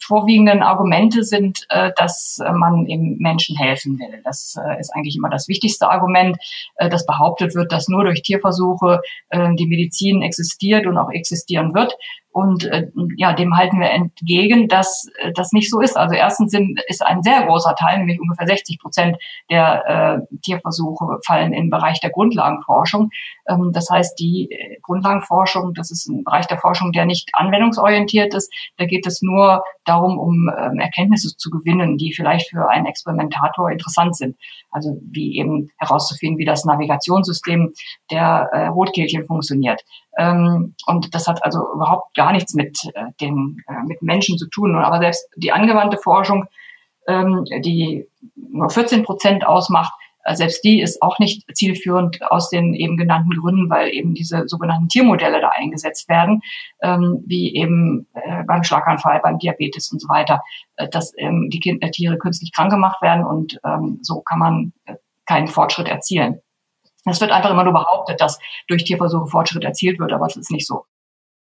vorwiegenden 0.00 0.62
Argumente 0.62 1.24
sind, 1.24 1.66
äh, 1.68 1.90
dass 1.96 2.40
man 2.40 2.86
im 2.86 3.16
Menschen 3.18 3.56
helfen 3.56 3.98
will. 3.98 4.20
Das 4.24 4.56
äh, 4.56 4.80
ist 4.80 4.94
eigentlich 4.94 5.16
immer 5.16 5.30
das 5.30 5.48
wichtigste 5.48 5.90
Argument, 5.90 6.36
äh, 6.76 6.88
das 6.88 7.06
behauptet 7.06 7.54
wird, 7.54 7.72
dass 7.72 7.88
nur 7.88 8.04
durch 8.04 8.22
Tierversuche 8.22 9.00
äh, 9.30 9.48
die 9.56 9.66
Medizin 9.66 10.22
existiert 10.22 10.86
und 10.86 10.98
auch 10.98 11.10
existieren 11.10 11.74
wird. 11.74 11.96
Und 12.36 12.66
äh, 12.66 12.86
ja, 13.16 13.32
dem 13.32 13.56
halten 13.56 13.80
wir 13.80 13.90
entgegen, 13.90 14.68
dass 14.68 15.08
äh, 15.20 15.32
das 15.32 15.52
nicht 15.52 15.70
so 15.70 15.80
ist. 15.80 15.96
Also 15.96 16.14
erstens 16.14 16.50
sind, 16.50 16.78
ist 16.86 17.00
ein 17.00 17.22
sehr 17.22 17.46
großer 17.46 17.74
Teil, 17.76 17.96
nämlich 17.96 18.20
ungefähr 18.20 18.46
60 18.46 18.78
Prozent 18.78 19.16
der 19.48 20.20
äh, 20.30 20.36
Tierversuche 20.42 21.18
fallen 21.24 21.54
im 21.54 21.70
Bereich 21.70 21.98
der 22.00 22.10
Grundlagenforschung. 22.10 23.08
Ähm, 23.48 23.70
das 23.72 23.88
heißt, 23.90 24.20
die 24.20 24.50
äh, 24.50 24.76
Grundlagenforschung, 24.82 25.72
das 25.72 25.90
ist 25.90 26.08
ein 26.08 26.24
Bereich 26.24 26.46
der 26.46 26.58
Forschung, 26.58 26.92
der 26.92 27.06
nicht 27.06 27.30
anwendungsorientiert 27.32 28.34
ist. 28.34 28.52
Da 28.76 28.84
geht 28.84 29.06
es 29.06 29.22
nur 29.22 29.64
darum, 29.86 30.18
um 30.18 30.50
ähm, 30.58 30.78
Erkenntnisse 30.78 31.34
zu 31.38 31.48
gewinnen, 31.48 31.96
die 31.96 32.12
vielleicht 32.12 32.50
für 32.50 32.68
einen 32.68 32.84
Experimentator 32.84 33.70
interessant 33.70 34.14
sind. 34.14 34.36
Also 34.70 35.00
wie 35.10 35.38
eben 35.38 35.70
herauszufinden, 35.78 36.36
wie 36.36 36.44
das 36.44 36.66
Navigationssystem 36.66 37.72
der 38.10 38.50
äh, 38.52 38.66
Rotkehlchen 38.66 39.24
funktioniert. 39.24 39.80
Ähm, 40.16 40.74
und 40.86 41.14
das 41.14 41.26
hat 41.26 41.44
also 41.44 41.60
überhaupt 41.74 42.14
gar 42.14 42.32
nichts 42.32 42.54
mit 42.54 42.78
äh, 42.94 43.04
den 43.20 43.62
äh, 43.68 43.82
mit 43.86 44.02
Menschen 44.02 44.38
zu 44.38 44.48
tun. 44.48 44.74
Aber 44.76 44.98
selbst 44.98 45.28
die 45.36 45.52
angewandte 45.52 45.98
Forschung, 45.98 46.46
ähm, 47.06 47.44
die 47.60 48.08
nur 48.34 48.70
14 48.70 49.04
Prozent 49.04 49.46
ausmacht, 49.46 49.92
äh, 50.24 50.34
selbst 50.34 50.64
die 50.64 50.80
ist 50.80 51.02
auch 51.02 51.18
nicht 51.18 51.44
zielführend 51.54 52.22
aus 52.30 52.48
den 52.48 52.72
eben 52.72 52.96
genannten 52.96 53.30
Gründen, 53.38 53.68
weil 53.68 53.92
eben 53.92 54.14
diese 54.14 54.48
sogenannten 54.48 54.88
Tiermodelle 54.88 55.40
da 55.40 55.50
eingesetzt 55.50 56.08
werden, 56.08 56.40
ähm, 56.82 57.22
wie 57.26 57.54
eben 57.54 58.06
beim 58.46 58.64
Schlaganfall, 58.64 59.20
beim 59.22 59.38
Diabetes 59.38 59.92
und 59.92 60.00
so 60.00 60.08
weiter, 60.08 60.40
dass 60.90 61.12
die 61.12 61.60
Tiere 61.92 62.18
künstlich 62.18 62.52
krank 62.52 62.70
gemacht 62.70 63.00
werden 63.02 63.24
und 63.24 63.58
so 64.02 64.20
kann 64.20 64.38
man 64.38 64.72
keinen 65.26 65.48
Fortschritt 65.48 65.88
erzielen. 65.88 66.40
Es 67.08 67.20
wird 67.20 67.30
einfach 67.30 67.50
immer 67.50 67.64
nur 67.64 67.72
behauptet, 67.72 68.20
dass 68.20 68.38
durch 68.68 68.84
Tierversuche 68.84 69.28
Fortschritt 69.28 69.64
erzielt 69.64 69.98
wird, 69.98 70.12
aber 70.12 70.26
es 70.26 70.36
ist 70.36 70.50
nicht 70.50 70.66
so. 70.66 70.84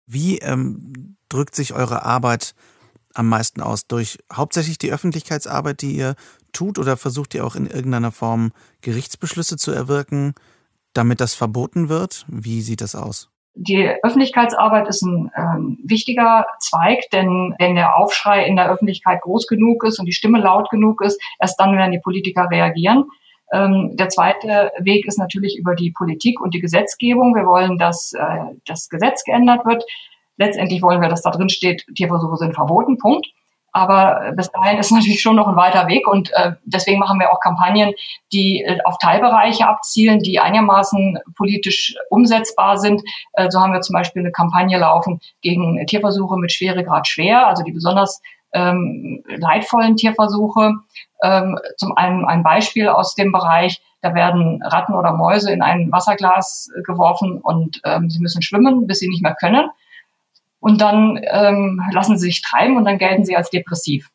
Wie 0.06 0.38
ähm, 0.38 1.16
drückt 1.28 1.54
sich 1.54 1.74
eure 1.74 2.04
Arbeit 2.04 2.54
am 3.14 3.28
meisten 3.28 3.60
aus? 3.60 3.86
Durch 3.86 4.18
hauptsächlich 4.32 4.78
die 4.78 4.92
Öffentlichkeitsarbeit, 4.92 5.82
die 5.82 5.92
ihr 5.92 6.14
tut, 6.52 6.78
oder 6.78 6.96
versucht 6.96 7.34
ihr 7.34 7.44
auch 7.44 7.54
in 7.54 7.66
irgendeiner 7.66 8.12
Form 8.12 8.52
Gerichtsbeschlüsse 8.80 9.56
zu 9.56 9.72
erwirken, 9.72 10.34
damit 10.94 11.20
das 11.20 11.34
verboten 11.34 11.88
wird? 11.88 12.24
Wie 12.28 12.62
sieht 12.62 12.80
das 12.80 12.94
aus? 12.94 13.30
Die 13.54 13.86
Öffentlichkeitsarbeit 14.02 14.88
ist 14.88 15.02
ein 15.02 15.30
ähm, 15.36 15.78
wichtiger 15.84 16.46
Zweig, 16.58 17.10
denn 17.12 17.54
wenn 17.58 17.74
der 17.74 17.96
Aufschrei 17.98 18.46
in 18.46 18.56
der 18.56 18.70
Öffentlichkeit 18.70 19.20
groß 19.20 19.46
genug 19.46 19.84
ist 19.84 19.98
und 19.98 20.06
die 20.06 20.12
Stimme 20.12 20.40
laut 20.40 20.70
genug 20.70 21.02
ist, 21.02 21.20
erst 21.38 21.60
dann 21.60 21.76
werden 21.76 21.92
die 21.92 22.00
Politiker 22.00 22.48
reagieren. 22.50 23.04
Ähm, 23.52 23.96
der 23.96 24.08
zweite 24.08 24.72
Weg 24.78 25.06
ist 25.06 25.18
natürlich 25.18 25.58
über 25.58 25.74
die 25.74 25.92
Politik 25.92 26.40
und 26.40 26.54
die 26.54 26.60
Gesetzgebung. 26.60 27.34
Wir 27.34 27.46
wollen, 27.46 27.78
dass 27.78 28.12
äh, 28.14 28.20
das 28.66 28.88
Gesetz 28.88 29.24
geändert 29.24 29.64
wird. 29.66 29.84
Letztendlich 30.38 30.82
wollen 30.82 31.02
wir, 31.02 31.08
dass 31.08 31.22
da 31.22 31.30
drin 31.30 31.50
steht, 31.50 31.84
Tierversuche 31.94 32.38
sind 32.38 32.54
verboten, 32.54 32.98
Punkt. 32.98 33.26
Aber 33.72 34.32
bis 34.36 34.50
dahin 34.50 34.78
ist 34.78 34.90
natürlich 34.92 35.20
schon 35.20 35.36
noch 35.36 35.48
ein 35.48 35.56
weiter 35.56 35.86
Weg 35.88 36.06
und 36.06 36.30
äh, 36.34 36.52
deswegen 36.64 36.98
machen 36.98 37.18
wir 37.18 37.32
auch 37.32 37.40
Kampagnen, 37.40 37.92
die 38.32 38.62
äh, 38.62 38.78
auf 38.84 38.96
Teilbereiche 38.98 39.66
abzielen, 39.66 40.20
die 40.20 40.38
einigermaßen 40.38 41.18
politisch 41.36 41.94
umsetzbar 42.10 42.78
sind. 42.78 43.02
Äh, 43.32 43.50
so 43.50 43.60
haben 43.60 43.72
wir 43.72 43.80
zum 43.80 43.94
Beispiel 43.94 44.20
eine 44.20 44.32
Kampagne 44.32 44.78
laufen 44.78 45.20
gegen 45.40 45.84
Tierversuche 45.86 46.38
mit 46.38 46.52
Schweregrad 46.52 47.08
schwer, 47.08 47.46
also 47.46 47.62
die 47.64 47.72
besonders 47.72 48.20
ähm, 48.52 49.22
leidvollen 49.26 49.96
Tierversuche. 49.96 50.72
Ähm, 51.22 51.58
zum 51.76 51.96
einen 51.96 52.24
ein 52.24 52.42
Beispiel 52.42 52.88
aus 52.88 53.14
dem 53.14 53.32
Bereich, 53.32 53.82
da 54.00 54.14
werden 54.14 54.62
Ratten 54.62 54.94
oder 54.94 55.12
Mäuse 55.12 55.52
in 55.52 55.62
ein 55.62 55.92
Wasserglas 55.92 56.70
geworfen 56.84 57.38
und 57.40 57.80
ähm, 57.84 58.10
sie 58.10 58.20
müssen 58.20 58.42
schwimmen, 58.42 58.86
bis 58.86 58.98
sie 58.98 59.08
nicht 59.08 59.22
mehr 59.22 59.34
können 59.34 59.70
und 60.62 60.80
dann 60.80 61.20
ähm, 61.24 61.82
lassen 61.90 62.16
sie 62.16 62.26
sich 62.26 62.40
treiben 62.40 62.76
und 62.76 62.84
dann 62.84 62.98
gelten 62.98 63.24
sie 63.24 63.36
als 63.36 63.50
depressiv. 63.50 64.10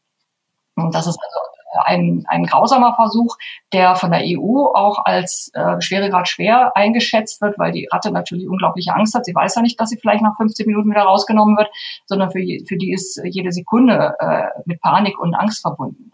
Und 0.76 0.96
das 0.96 1.06
ist 1.06 1.20
also 1.22 1.40
ein, 1.86 2.26
ein 2.28 2.46
grausamer 2.46 2.96
Versuch, 2.96 3.36
der 3.74 3.96
von 3.96 4.12
der 4.12 4.22
EU 4.24 4.66
auch 4.74 5.06
als 5.06 5.52
äh, 5.54 5.80
Schweregrad 5.82 6.28
schwer 6.28 6.76
eingeschätzt 6.76 7.42
wird, 7.42 7.58
weil 7.60 7.72
die 7.72 7.88
Ratte 7.92 8.12
natürlich 8.12 8.48
unglaubliche 8.48 8.94
Angst 8.94 9.16
hat. 9.16 9.26
Sie 9.26 9.36
weiß 9.36 9.56
ja 9.56 9.62
nicht, 9.62 9.80
dass 9.80 9.90
sie 9.90 9.98
vielleicht 9.98 10.24
nach 10.24 10.38
15 10.38 10.66
Minuten 10.66 10.90
wieder 10.90 11.04
rausgenommen 11.04 11.58
wird, 11.58 11.70
sondern 12.06 12.32
für, 12.32 12.40
für 12.68 12.78
die 12.78 12.92
ist 12.92 13.22
jede 13.24 13.52
Sekunde 13.52 14.16
äh, 14.20 14.44
mit 14.66 14.82
Panik 14.82 15.20
und 15.20 15.36
Angst 15.36 15.62
verbunden. 15.62 16.12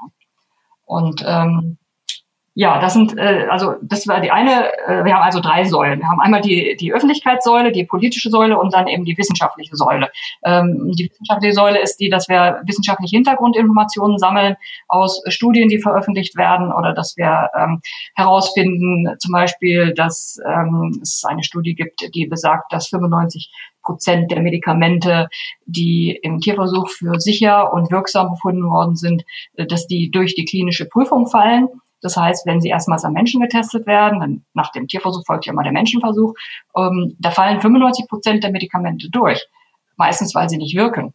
Und 0.85 1.23
ähm, 1.25 1.77
ja, 2.55 2.79
das 2.79 2.93
sind 2.93 3.17
äh, 3.17 3.47
also 3.49 3.75
das 3.81 4.07
war 4.07 4.21
die 4.21 4.29
eine. 4.29 4.71
Äh, 4.85 5.03
wir 5.03 5.15
haben 5.15 5.23
also 5.23 5.39
drei 5.39 5.63
Säulen. 5.63 5.99
Wir 5.99 6.07
haben 6.07 6.19
einmal 6.19 6.41
die 6.41 6.75
die 6.79 6.93
Öffentlichkeitssäule, 6.93 7.71
die 7.71 7.83
politische 7.83 8.29
Säule 8.29 8.59
und 8.59 8.73
dann 8.75 8.87
eben 8.87 9.05
die 9.05 9.17
wissenschaftliche 9.17 9.75
Säule. 9.75 10.09
Ähm, 10.45 10.91
die 10.95 11.09
wissenschaftliche 11.09 11.55
Säule 11.55 11.81
ist 11.81 11.97
die, 11.99 12.09
dass 12.09 12.29
wir 12.29 12.61
wissenschaftliche 12.65 13.15
Hintergrundinformationen 13.15 14.19
sammeln 14.19 14.55
aus 14.87 15.23
Studien, 15.29 15.67
die 15.67 15.79
veröffentlicht 15.79 16.35
werden, 16.37 16.71
oder 16.71 16.93
dass 16.93 17.17
wir 17.17 17.49
ähm, 17.57 17.81
herausfinden, 18.13 19.15
zum 19.17 19.31
Beispiel, 19.31 19.93
dass 19.95 20.37
ähm, 20.45 20.99
es 21.01 21.23
eine 21.25 21.43
Studie 21.43 21.73
gibt, 21.73 22.01
die 22.13 22.27
besagt, 22.27 22.71
dass 22.71 22.89
95 22.89 23.51
Prozent 23.83 24.31
der 24.31 24.41
Medikamente, 24.41 25.27
die 25.65 26.17
im 26.21 26.39
Tierversuch 26.39 26.89
für 26.89 27.19
sicher 27.19 27.73
und 27.73 27.91
wirksam 27.91 28.31
befunden 28.31 28.69
worden 28.69 28.95
sind, 28.95 29.23
äh, 29.55 29.65
dass 29.65 29.87
die 29.87 30.09
durch 30.09 30.35
die 30.35 30.45
klinische 30.45 30.85
Prüfung 30.85 31.27
fallen. 31.27 31.67
Das 32.03 32.17
heißt, 32.17 32.45
wenn 32.45 32.61
sie 32.61 32.69
erstmals 32.69 33.05
am 33.05 33.13
Menschen 33.13 33.41
getestet 33.41 33.87
werden, 33.87 34.19
dann 34.19 34.45
nach 34.53 34.71
dem 34.71 34.87
Tierversuch 34.87 35.25
folgt 35.25 35.45
ja 35.45 35.53
immer 35.53 35.63
der 35.63 35.71
Menschenversuch, 35.71 36.33
ähm, 36.75 37.15
da 37.17 37.31
fallen 37.31 37.61
95 37.61 38.07
Prozent 38.07 38.43
der 38.43 38.51
Medikamente 38.51 39.09
durch. 39.09 39.41
Meistens, 39.95 40.35
weil 40.35 40.49
sie 40.49 40.57
nicht 40.57 40.75
wirken. 40.75 41.13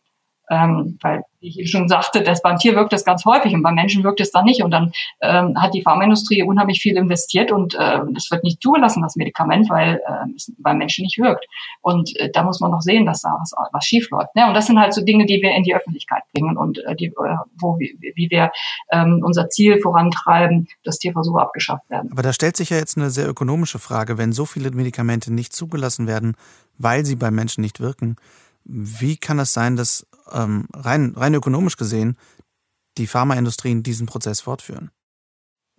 Ähm, 0.51 0.99
weil, 1.03 1.23
wie 1.41 1.61
ich 1.61 1.71
schon 1.71 1.89
sagte, 1.89 2.23
das 2.23 2.43
beim 2.43 2.59
Tier 2.59 2.75
wirkt 2.75 2.93
es 2.93 3.05
ganz 3.05 3.25
häufig 3.25 3.55
und 3.55 3.63
beim 3.63 3.75
Menschen 3.75 4.03
wirkt 4.03 4.21
es 4.21 4.33
dann 4.33 4.45
nicht. 4.45 4.63
Und 4.63 4.71
dann 4.71 4.93
ähm, 5.21 5.61
hat 5.61 5.75
die 5.75 5.83
Pharmaindustrie 5.83 6.43
unheimlich 6.43 6.81
viel 6.81 6.97
investiert 6.97 7.53
und 7.53 7.75
äh, 7.75 8.01
es 8.17 8.31
wird 8.31 8.45
nicht 8.45 8.63
zugelassen, 8.63 9.03
das 9.03 9.17
Medikament, 9.17 9.69
weil 9.69 9.97
äh, 9.97 10.35
es 10.35 10.53
beim 10.59 10.79
Menschen 10.79 11.03
nicht 11.03 11.19
wirkt. 11.19 11.47
Und 11.83 12.17
äh, 12.17 12.31
da 12.33 12.43
muss 12.43 12.61
man 12.61 12.71
noch 12.71 12.81
sehen, 12.81 13.05
dass 13.07 13.21
da 13.21 13.37
was, 13.39 13.53
was 13.73 13.85
schief 13.85 14.09
läuft. 14.11 14.35
Ne? 14.35 14.47
Und 14.49 14.55
das 14.55 14.67
sind 14.67 14.79
halt 14.79 14.95
so 14.95 15.05
Dinge, 15.05 15.27
die 15.27 15.41
wir 15.43 15.55
in 15.55 15.63
die 15.63 15.75
Öffentlichkeit 15.75 16.23
bringen 16.33 16.57
und 16.57 16.79
äh, 16.79 16.97
die, 16.97 17.07
äh, 17.07 17.37
wo, 17.61 17.79
wie, 17.79 17.99
wie 18.15 18.31
wir 18.31 18.51
ähm, 18.91 19.21
unser 19.23 19.49
Ziel 19.49 19.81
vorantreiben, 19.81 20.69
dass 20.85 20.99
Tierversuche 20.99 21.41
abgeschafft 21.41 21.89
werden. 21.91 22.11
Aber 22.11 22.23
da 22.23 22.33
stellt 22.33 22.57
sich 22.57 22.71
ja 22.71 22.79
jetzt 22.79 22.97
eine 22.97 23.11
sehr 23.11 23.29
ökonomische 23.29 23.79
Frage, 23.79 24.19
wenn 24.19 24.33
so 24.33 24.47
viele 24.47 24.71
Medikamente 24.71 25.33
nicht 25.33 25.53
zugelassen 25.53 26.07
werden, 26.07 26.37
weil 26.79 27.05
sie 27.05 27.17
beim 27.17 27.35
Menschen 27.35 27.61
nicht 27.61 27.81
wirken 27.81 28.17
wie 28.68 29.16
kann 29.16 29.38
es 29.38 29.52
sein, 29.52 29.76
dass 29.76 30.07
ähm, 30.31 30.68
rein, 30.74 31.14
rein 31.16 31.35
ökonomisch 31.35 31.76
gesehen 31.76 32.16
die 32.98 33.07
Pharmaindustrien 33.07 33.83
diesen 33.83 34.07
Prozess 34.07 34.40
fortführen? 34.40 34.90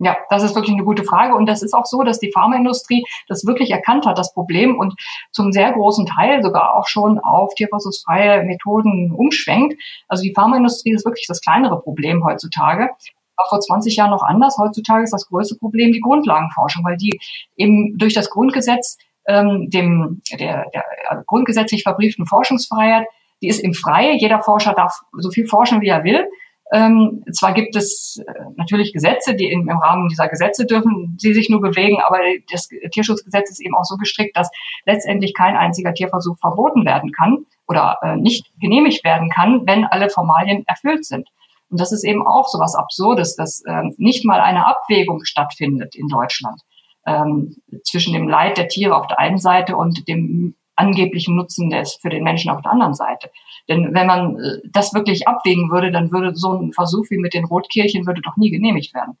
Ja, 0.02 0.16
das 0.30 0.42
ist 0.42 0.54
wirklich 0.54 0.74
eine 0.74 0.84
gute 0.84 1.04
Frage. 1.04 1.34
Und 1.34 1.44
das 1.44 1.62
ist 1.62 1.74
auch 1.74 1.84
so, 1.84 2.02
dass 2.02 2.18
die 2.18 2.32
Pharmaindustrie 2.32 3.04
das 3.28 3.44
wirklich 3.44 3.70
erkannt 3.70 4.06
hat, 4.06 4.16
das 4.16 4.32
Problem, 4.32 4.78
und 4.78 4.94
zum 5.30 5.52
sehr 5.52 5.72
großen 5.72 6.06
Teil 6.06 6.42
sogar 6.42 6.74
auch 6.74 6.88
schon 6.88 7.18
auf 7.18 7.54
tierversuchsfreie 7.54 8.42
Methoden 8.44 9.12
umschwenkt. 9.12 9.80
Also 10.08 10.22
die 10.22 10.32
Pharmaindustrie 10.34 10.92
ist 10.92 11.04
wirklich 11.04 11.26
das 11.28 11.42
kleinere 11.42 11.80
Problem 11.80 12.24
heutzutage. 12.24 12.88
War 13.36 13.46
vor 13.50 13.60
20 13.60 13.94
Jahren 13.94 14.10
noch 14.10 14.22
anders. 14.22 14.56
Heutzutage 14.58 15.04
ist 15.04 15.12
das 15.12 15.26
größte 15.26 15.56
Problem 15.56 15.92
die 15.92 16.00
Grundlagenforschung, 16.00 16.82
weil 16.82 16.96
die 16.96 17.20
eben 17.56 17.98
durch 17.98 18.14
das 18.14 18.30
Grundgesetz 18.30 18.96
ähm, 19.26 19.68
dem 19.70 20.22
der, 20.32 20.66
der 20.72 20.84
also 21.08 21.22
grundgesetzlich 21.26 21.82
verbrieften 21.82 22.26
Forschungsfreiheit, 22.26 23.06
die 23.42 23.48
ist 23.48 23.60
im 23.60 23.74
Freie. 23.74 24.16
Jeder 24.16 24.42
Forscher 24.42 24.74
darf 24.74 25.00
so 25.12 25.30
viel 25.30 25.46
forschen, 25.46 25.80
wie 25.80 25.88
er 25.88 26.04
will. 26.04 26.26
Ähm, 26.72 27.24
zwar 27.32 27.52
gibt 27.52 27.74
es 27.74 28.22
äh, 28.24 28.32
natürlich 28.56 28.92
Gesetze, 28.92 29.34
die 29.34 29.50
im 29.50 29.68
Rahmen 29.68 30.08
dieser 30.08 30.28
Gesetze 30.28 30.66
dürfen 30.66 31.16
sie 31.18 31.34
sich 31.34 31.50
nur 31.50 31.60
bewegen, 31.60 31.98
aber 32.00 32.18
das 32.52 32.68
Tierschutzgesetz 32.92 33.50
ist 33.50 33.60
eben 33.60 33.74
auch 33.74 33.84
so 33.84 33.96
gestrickt, 33.96 34.36
dass 34.36 34.50
letztendlich 34.86 35.34
kein 35.34 35.56
einziger 35.56 35.92
Tierversuch 35.94 36.38
verboten 36.38 36.86
werden 36.86 37.10
kann 37.10 37.44
oder 37.66 37.98
äh, 38.02 38.16
nicht 38.16 38.46
genehmigt 38.60 39.04
werden 39.04 39.30
kann, 39.30 39.66
wenn 39.66 39.84
alle 39.84 40.10
Formalien 40.10 40.62
erfüllt 40.68 41.04
sind. 41.04 41.28
Und 41.70 41.80
das 41.80 41.90
ist 41.90 42.04
eben 42.04 42.24
auch 42.24 42.46
so 42.46 42.60
was 42.60 42.76
Absurdes, 42.76 43.34
dass 43.34 43.62
äh, 43.66 43.82
nicht 43.96 44.24
mal 44.24 44.40
eine 44.40 44.66
Abwägung 44.66 45.24
stattfindet 45.24 45.96
in 45.96 46.06
Deutschland 46.06 46.60
ähm, 47.10 47.56
zwischen 47.84 48.12
dem 48.12 48.28
Leid 48.28 48.56
der 48.56 48.68
Tiere 48.68 48.96
auf 48.96 49.06
der 49.06 49.18
einen 49.18 49.38
Seite 49.38 49.76
und 49.76 50.06
dem 50.08 50.54
angeblichen 50.76 51.36
Nutzen 51.36 51.70
des 51.70 51.98
für 52.00 52.08
den 52.08 52.24
Menschen 52.24 52.50
auf 52.50 52.62
der 52.62 52.72
anderen 52.72 52.94
Seite. 52.94 53.30
Denn 53.68 53.94
wenn 53.94 54.06
man 54.06 54.38
äh, 54.38 54.58
das 54.64 54.94
wirklich 54.94 55.28
abwägen 55.28 55.70
würde, 55.70 55.92
dann 55.92 56.10
würde 56.10 56.34
so 56.34 56.52
ein 56.52 56.72
Versuch 56.72 57.10
wie 57.10 57.18
mit 57.18 57.34
den 57.34 57.44
Rotkehlchen 57.44 58.06
würde 58.06 58.22
doch 58.22 58.36
nie 58.36 58.50
genehmigt 58.50 58.94
werden. 58.94 59.16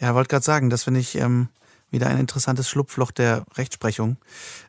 Ja, 0.00 0.14
wollte 0.14 0.28
gerade 0.28 0.44
sagen, 0.44 0.70
das 0.70 0.84
finde 0.84 1.00
ich 1.00 1.16
ähm, 1.16 1.48
wieder 1.90 2.08
ein 2.08 2.18
interessantes 2.18 2.68
Schlupfloch 2.68 3.10
der 3.10 3.44
Rechtsprechung. 3.56 4.16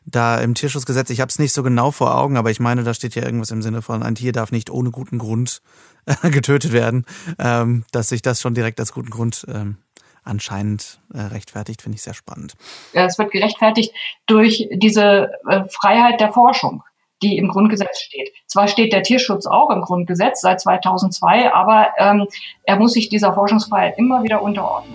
Da 0.04 0.38
im 0.38 0.54
Tierschutzgesetz, 0.54 1.10
ich 1.10 1.20
habe 1.20 1.30
es 1.30 1.38
nicht 1.38 1.52
so 1.52 1.62
genau 1.62 1.90
vor 1.90 2.16
Augen, 2.16 2.36
aber 2.36 2.50
ich 2.50 2.60
meine, 2.60 2.84
da 2.84 2.94
steht 2.94 3.14
ja 3.14 3.24
irgendwas 3.24 3.50
im 3.50 3.62
Sinne 3.62 3.82
von, 3.82 4.02
ein 4.02 4.14
Tier 4.14 4.32
darf 4.32 4.52
nicht 4.52 4.70
ohne 4.70 4.90
guten 4.90 5.18
Grund 5.18 5.62
getötet 6.22 6.72
werden, 6.72 7.04
ähm, 7.38 7.84
dass 7.92 8.10
sich 8.10 8.22
das 8.22 8.40
schon 8.40 8.54
direkt 8.54 8.78
als 8.78 8.92
guten 8.92 9.10
Grund 9.10 9.44
ähm, 9.48 9.78
anscheinend 10.26 11.00
äh, 11.14 11.20
rechtfertigt, 11.20 11.82
finde 11.82 11.96
ich 11.96 12.02
sehr 12.02 12.14
spannend. 12.14 12.54
Es 12.92 13.18
wird 13.18 13.30
gerechtfertigt 13.30 13.94
durch 14.26 14.68
diese 14.72 15.30
äh, 15.48 15.64
Freiheit 15.68 16.20
der 16.20 16.32
Forschung 16.32 16.82
die 17.22 17.38
im 17.38 17.48
Grundgesetz 17.48 17.98
steht. 17.98 18.30
Zwar 18.46 18.68
steht 18.68 18.92
der 18.92 19.02
Tierschutz 19.02 19.46
auch 19.46 19.70
im 19.70 19.80
Grundgesetz 19.80 20.42
seit 20.42 20.60
2002, 20.60 21.52
aber 21.52 21.88
ähm, 21.98 22.26
er 22.64 22.76
muss 22.76 22.92
sich 22.92 23.08
dieser 23.08 23.32
Forschungsfreiheit 23.32 23.98
immer 23.98 24.22
wieder 24.22 24.42
unterordnen. 24.42 24.94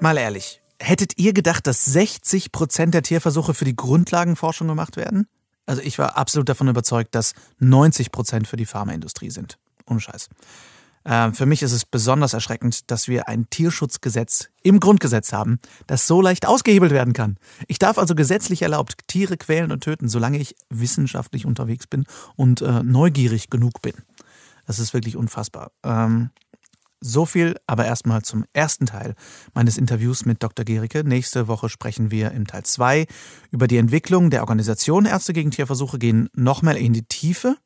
Mal 0.00 0.16
ehrlich, 0.16 0.60
hättet 0.78 1.18
ihr 1.18 1.32
gedacht, 1.32 1.66
dass 1.66 1.84
60 1.86 2.52
Prozent 2.52 2.94
der 2.94 3.02
Tierversuche 3.02 3.52
für 3.52 3.64
die 3.64 3.74
Grundlagenforschung 3.74 4.68
gemacht 4.68 4.96
werden? 4.96 5.26
Also 5.66 5.82
ich 5.82 5.98
war 5.98 6.16
absolut 6.16 6.48
davon 6.48 6.68
überzeugt, 6.68 7.14
dass 7.14 7.34
90 7.58 8.12
Prozent 8.12 8.46
für 8.46 8.56
die 8.56 8.64
Pharmaindustrie 8.64 9.30
sind. 9.30 9.58
Ohne 9.86 10.00
Scheiß. 10.00 10.28
Äh, 11.08 11.32
für 11.32 11.46
mich 11.46 11.62
ist 11.62 11.72
es 11.72 11.86
besonders 11.86 12.34
erschreckend, 12.34 12.90
dass 12.90 13.08
wir 13.08 13.28
ein 13.28 13.48
Tierschutzgesetz 13.48 14.50
im 14.62 14.78
Grundgesetz 14.78 15.32
haben, 15.32 15.58
das 15.86 16.06
so 16.06 16.20
leicht 16.20 16.46
ausgehebelt 16.46 16.92
werden 16.92 17.14
kann. 17.14 17.38
Ich 17.66 17.78
darf 17.78 17.98
also 17.98 18.14
gesetzlich 18.14 18.62
erlaubt 18.62 18.98
Tiere 19.06 19.38
quälen 19.38 19.72
und 19.72 19.82
töten, 19.82 20.08
solange 20.08 20.38
ich 20.38 20.54
wissenschaftlich 20.68 21.46
unterwegs 21.46 21.86
bin 21.86 22.04
und 22.36 22.60
äh, 22.60 22.82
neugierig 22.82 23.48
genug 23.48 23.80
bin. 23.80 23.94
Das 24.66 24.78
ist 24.78 24.92
wirklich 24.92 25.16
unfassbar. 25.16 25.72
Ähm, 25.82 26.28
so 27.00 27.24
viel 27.24 27.56
aber 27.66 27.86
erstmal 27.86 28.22
zum 28.22 28.44
ersten 28.52 28.84
Teil 28.84 29.14
meines 29.54 29.78
Interviews 29.78 30.26
mit 30.26 30.42
Dr. 30.42 30.64
Gericke. 30.64 31.04
Nächste 31.04 31.48
Woche 31.48 31.68
sprechen 31.68 32.10
wir 32.10 32.32
im 32.32 32.46
Teil 32.46 32.64
2 32.64 33.06
über 33.50 33.66
die 33.66 33.76
Entwicklung 33.78 34.30
der 34.30 34.40
Organisation 34.40 35.06
Ärzte 35.06 35.32
gegen 35.32 35.52
Tierversuche, 35.52 35.98
gehen 35.98 36.28
nochmal 36.34 36.76
in 36.76 36.92
die 36.92 37.04
Tiefe 37.04 37.56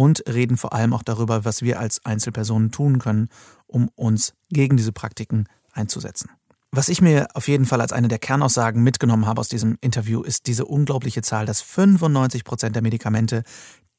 und 0.00 0.24
reden 0.26 0.56
vor 0.56 0.72
allem 0.72 0.94
auch 0.94 1.02
darüber, 1.02 1.44
was 1.44 1.60
wir 1.60 1.78
als 1.78 2.02
Einzelpersonen 2.06 2.70
tun 2.70 2.98
können, 2.98 3.28
um 3.66 3.90
uns 3.96 4.32
gegen 4.48 4.78
diese 4.78 4.92
Praktiken 4.92 5.44
einzusetzen. 5.72 6.30
Was 6.70 6.88
ich 6.88 7.02
mir 7.02 7.28
auf 7.34 7.48
jeden 7.48 7.66
Fall 7.66 7.82
als 7.82 7.92
eine 7.92 8.08
der 8.08 8.18
Kernaussagen 8.18 8.82
mitgenommen 8.82 9.26
habe 9.26 9.42
aus 9.42 9.50
diesem 9.50 9.76
Interview, 9.82 10.22
ist 10.22 10.46
diese 10.46 10.64
unglaubliche 10.64 11.20
Zahl, 11.20 11.44
dass 11.44 11.60
95 11.60 12.44
Prozent 12.44 12.76
der 12.76 12.82
Medikamente, 12.82 13.42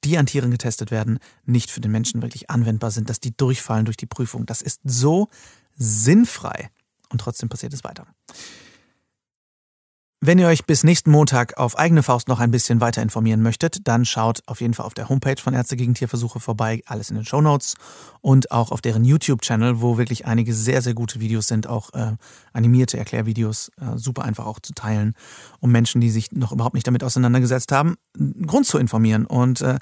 die 0.03 0.17
an 0.17 0.25
Tieren 0.25 0.49
getestet 0.49 0.89
werden, 0.89 1.19
nicht 1.45 1.69
für 1.69 1.81
den 1.81 1.91
Menschen 1.91 2.23
wirklich 2.23 2.49
anwendbar 2.49 2.89
sind, 2.89 3.07
dass 3.07 3.19
die 3.19 3.37
durchfallen 3.37 3.85
durch 3.85 3.97
die 3.97 4.07
Prüfung. 4.07 4.47
Das 4.47 4.63
ist 4.63 4.81
so 4.83 5.27
sinnfrei 5.75 6.71
und 7.09 7.21
trotzdem 7.21 7.47
passiert 7.47 7.75
es 7.75 7.83
weiter. 7.83 8.07
Wenn 10.23 10.38
ihr 10.38 10.45
euch 10.45 10.65
bis 10.67 10.84
nächsten 10.84 11.10
Montag 11.10 11.57
auf 11.57 11.79
eigene 11.79 12.03
Faust 12.03 12.27
noch 12.27 12.39
ein 12.39 12.51
bisschen 12.51 12.79
weiter 12.79 13.01
informieren 13.01 13.41
möchtet, 13.41 13.88
dann 13.88 14.05
schaut 14.05 14.43
auf 14.45 14.62
jeden 14.62 14.75
Fall 14.75 14.86
auf 14.86 14.93
der 14.93 15.10
Homepage 15.10 15.41
von 15.41 15.55
Ärzte 15.55 15.75
gegen 15.75 15.95
Tierversuche 15.95 16.39
vorbei, 16.39 16.84
alles 16.86 17.10
in 17.10 17.15
den 17.15 17.25
Show 17.25 17.41
Notes 17.41 17.73
und 18.21 18.51
auch 18.51 18.71
auf 18.71 18.81
deren 18.81 19.03
YouTube-Channel, 19.03 19.81
wo 19.81 19.97
wirklich 19.97 20.27
einige 20.27 20.53
sehr, 20.53 20.84
sehr 20.84 20.93
gute 20.93 21.19
Videos 21.19 21.47
sind, 21.47 21.65
auch 21.65 21.91
äh, 21.95 22.17
animierte 22.53 22.99
Erklärvideos, 22.99 23.71
äh, 23.81 23.97
super 23.97 24.23
einfach 24.23 24.45
auch 24.45 24.60
zu 24.60 24.73
teilen, 24.73 25.15
um 25.60 25.71
Menschen, 25.71 26.01
die 26.01 26.12
sich 26.12 26.31
noch 26.31 26.51
überhaupt 26.51 26.75
nicht 26.75 26.86
damit 26.86 27.03
auseinandergesetzt 27.03 27.71
haben, 27.71 27.95
Grund 28.45 28.67
zu 28.67 28.77
informieren. 28.77 29.25
Und 29.25 29.62
äh, 29.62 29.79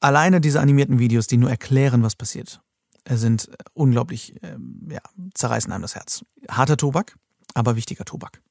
alleine 0.00 0.42
diese 0.42 0.60
animierten 0.60 0.98
Videos, 0.98 1.28
die 1.28 1.38
nur 1.38 1.48
erklären, 1.48 2.02
was 2.02 2.14
passiert, 2.14 2.60
äh, 3.04 3.16
sind 3.16 3.48
unglaublich, 3.72 4.34
äh, 4.42 4.58
ja, 4.90 5.00
zerreißen 5.32 5.72
einem 5.72 5.80
das 5.80 5.94
Herz. 5.94 6.26
Harter 6.50 6.76
Tobak, 6.76 7.16
aber 7.54 7.74
wichtiger 7.74 8.04
Tobak. 8.04 8.42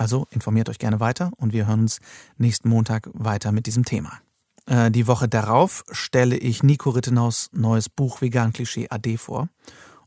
Also 0.00 0.26
informiert 0.30 0.70
euch 0.70 0.78
gerne 0.78 0.98
weiter 0.98 1.30
und 1.36 1.52
wir 1.52 1.66
hören 1.66 1.80
uns 1.80 2.00
nächsten 2.38 2.70
Montag 2.70 3.10
weiter 3.12 3.52
mit 3.52 3.66
diesem 3.66 3.84
Thema. 3.84 4.12
Äh, 4.64 4.90
die 4.90 5.06
Woche 5.06 5.28
darauf 5.28 5.84
stelle 5.90 6.38
ich 6.38 6.62
Nico 6.62 6.88
Rittenaus 6.88 7.50
neues 7.52 7.90
Buch 7.90 8.22
Vegan 8.22 8.54
Klischee 8.54 8.86
AD 8.88 9.18
vor. 9.18 9.50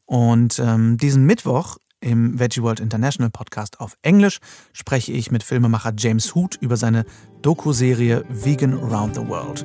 Und 0.05 0.57
ähm, 0.57 0.97
diesen 0.97 1.27
Mittwoch 1.27 1.77
im 1.99 2.39
Veggie 2.39 2.63
World 2.63 2.79
International 2.79 3.29
Podcast 3.29 3.79
auf 3.79 3.95
Englisch 4.01 4.39
spreche 4.73 5.11
ich 5.11 5.29
mit 5.29 5.43
Filmemacher 5.43 5.93
James 5.95 6.33
Hoot 6.33 6.55
über 6.59 6.75
seine 6.75 7.05
Doku-Serie 7.43 8.25
Vegan 8.29 8.73
Around 8.73 9.13
the 9.13 9.27
World. 9.27 9.63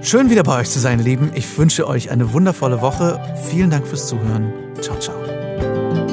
Schön 0.00 0.30
wieder 0.30 0.42
bei 0.42 0.58
euch 0.58 0.70
zu 0.70 0.80
sein, 0.80 1.00
Lieben. 1.00 1.32
Ich 1.34 1.58
wünsche 1.58 1.86
euch 1.86 2.10
eine 2.10 2.32
wundervolle 2.32 2.80
Woche. 2.80 3.20
Vielen 3.50 3.68
Dank 3.68 3.86
fürs 3.86 4.08
Zuhören. 4.08 4.54
Ciao, 4.80 4.98
ciao. 4.98 6.11